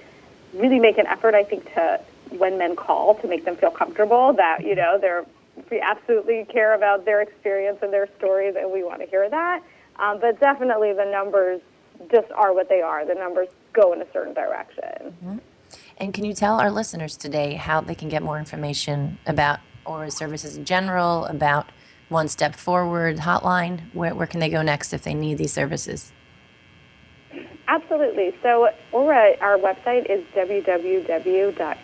really 0.52 0.78
make 0.78 0.98
an 0.98 1.06
effort, 1.06 1.34
I 1.34 1.44
think, 1.44 1.72
to 1.74 2.00
when 2.30 2.58
men 2.58 2.76
call 2.76 3.14
to 3.16 3.28
make 3.28 3.44
them 3.44 3.56
feel 3.56 3.70
comfortable 3.70 4.32
that 4.32 4.64
you 4.64 4.74
know 4.74 4.98
they're 4.98 5.24
we 5.70 5.80
absolutely 5.80 6.44
care 6.46 6.74
about 6.74 7.04
their 7.04 7.20
experience 7.20 7.78
and 7.82 7.92
their 7.92 8.08
stories, 8.18 8.56
and 8.56 8.72
we 8.72 8.82
want 8.82 9.00
to 9.00 9.06
hear 9.06 9.28
that. 9.28 9.62
Um, 9.96 10.18
but 10.20 10.40
definitely, 10.40 10.92
the 10.92 11.04
numbers 11.04 11.60
just 12.10 12.30
are 12.32 12.52
what 12.52 12.68
they 12.68 12.82
are. 12.82 13.06
The 13.06 13.14
numbers 13.14 13.48
go 13.72 13.92
in 13.92 14.02
a 14.02 14.12
certain 14.12 14.34
direction. 14.34 15.40
And 15.98 16.12
can 16.12 16.24
you 16.24 16.34
tell 16.34 16.58
our 16.60 16.70
listeners 16.70 17.16
today 17.16 17.54
how 17.54 17.80
they 17.80 17.94
can 17.94 18.08
get 18.08 18.22
more 18.22 18.38
information 18.38 19.18
about 19.26 19.60
ORA 19.84 20.10
services 20.10 20.56
in 20.56 20.64
general, 20.64 21.24
about 21.26 21.70
One 22.08 22.26
Step 22.26 22.56
Forward 22.56 23.18
hotline? 23.18 23.92
Where, 23.94 24.14
where 24.14 24.26
can 24.26 24.40
they 24.40 24.48
go 24.48 24.62
next 24.62 24.92
if 24.92 25.02
they 25.02 25.14
need 25.14 25.38
these 25.38 25.52
services? 25.52 26.12
Absolutely. 27.66 28.34
So, 28.42 28.68
ORA, 28.92 29.38
our 29.40 29.56
website 29.56 30.04
is 30.10 30.22
www.getora, 30.34 31.78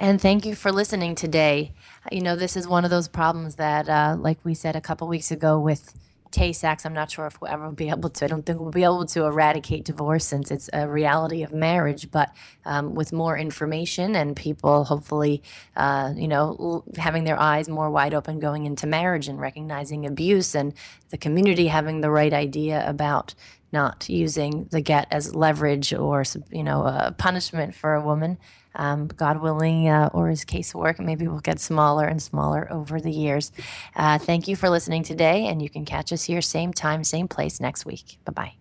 And 0.00 0.20
thank 0.20 0.46
you 0.46 0.54
for 0.54 0.70
listening 0.70 1.16
today. 1.16 1.72
You 2.12 2.20
know, 2.20 2.36
this 2.36 2.56
is 2.56 2.68
one 2.68 2.84
of 2.84 2.90
those 2.90 3.08
problems 3.08 3.56
that, 3.56 3.88
uh, 3.88 4.16
like 4.16 4.38
we 4.44 4.54
said 4.54 4.76
a 4.76 4.80
couple 4.80 5.08
weeks 5.08 5.32
ago 5.32 5.58
with 5.58 5.92
Tay-Sachs, 6.30 6.86
I'm 6.86 6.92
not 6.92 7.10
sure 7.10 7.26
if 7.26 7.40
we'll 7.40 7.50
ever 7.50 7.72
be 7.72 7.88
able 7.88 8.10
to. 8.10 8.24
I 8.24 8.28
don't 8.28 8.46
think 8.46 8.60
we'll 8.60 8.70
be 8.70 8.84
able 8.84 9.06
to 9.06 9.24
eradicate 9.24 9.84
divorce 9.84 10.24
since 10.24 10.52
it's 10.52 10.70
a 10.72 10.86
reality 10.86 11.42
of 11.42 11.52
marriage. 11.52 12.12
But 12.12 12.30
um, 12.64 12.94
with 12.94 13.12
more 13.12 13.36
information 13.36 14.14
and 14.14 14.36
people 14.36 14.84
hopefully, 14.84 15.42
uh, 15.74 16.12
you 16.14 16.28
know, 16.28 16.56
l- 16.60 16.84
having 16.96 17.24
their 17.24 17.40
eyes 17.40 17.68
more 17.68 17.90
wide 17.90 18.14
open 18.14 18.38
going 18.38 18.66
into 18.66 18.86
marriage 18.86 19.26
and 19.26 19.40
recognizing 19.40 20.06
abuse 20.06 20.54
and 20.54 20.74
the 21.10 21.18
community 21.18 21.66
having 21.66 22.02
the 22.02 22.10
right 22.10 22.32
idea 22.32 22.88
about 22.88 23.34
not 23.72 24.08
using 24.08 24.68
the 24.70 24.80
get 24.80 25.08
as 25.10 25.34
leverage 25.34 25.92
or 25.92 26.24
you 26.50 26.64
know 26.64 26.84
a 26.84 27.14
punishment 27.18 27.74
for 27.74 27.94
a 27.94 28.00
woman. 28.02 28.38
Um, 28.78 29.08
God 29.08 29.42
willing, 29.42 29.88
uh, 29.88 30.10
ORA's 30.14 30.44
casework 30.44 30.98
maybe 30.98 31.26
we'll 31.26 31.40
get 31.40 31.60
smaller 31.60 32.06
and 32.06 32.22
smaller 32.22 32.70
over 32.70 33.00
the 33.00 33.12
years. 33.12 33.52
Uh, 33.96 34.18
thank 34.18 34.48
you 34.48 34.56
for 34.56 34.70
listening 34.70 35.02
today, 35.02 35.46
and 35.46 35.60
you 35.62 35.68
can 35.68 35.84
catch 35.84 36.12
us 36.12 36.24
here 36.24 36.40
same 36.40 36.72
time, 36.72 37.04
same 37.04 37.28
place 37.28 37.60
next 37.60 37.84
week. 37.86 38.18
Bye 38.24 38.32
bye. 38.32 38.57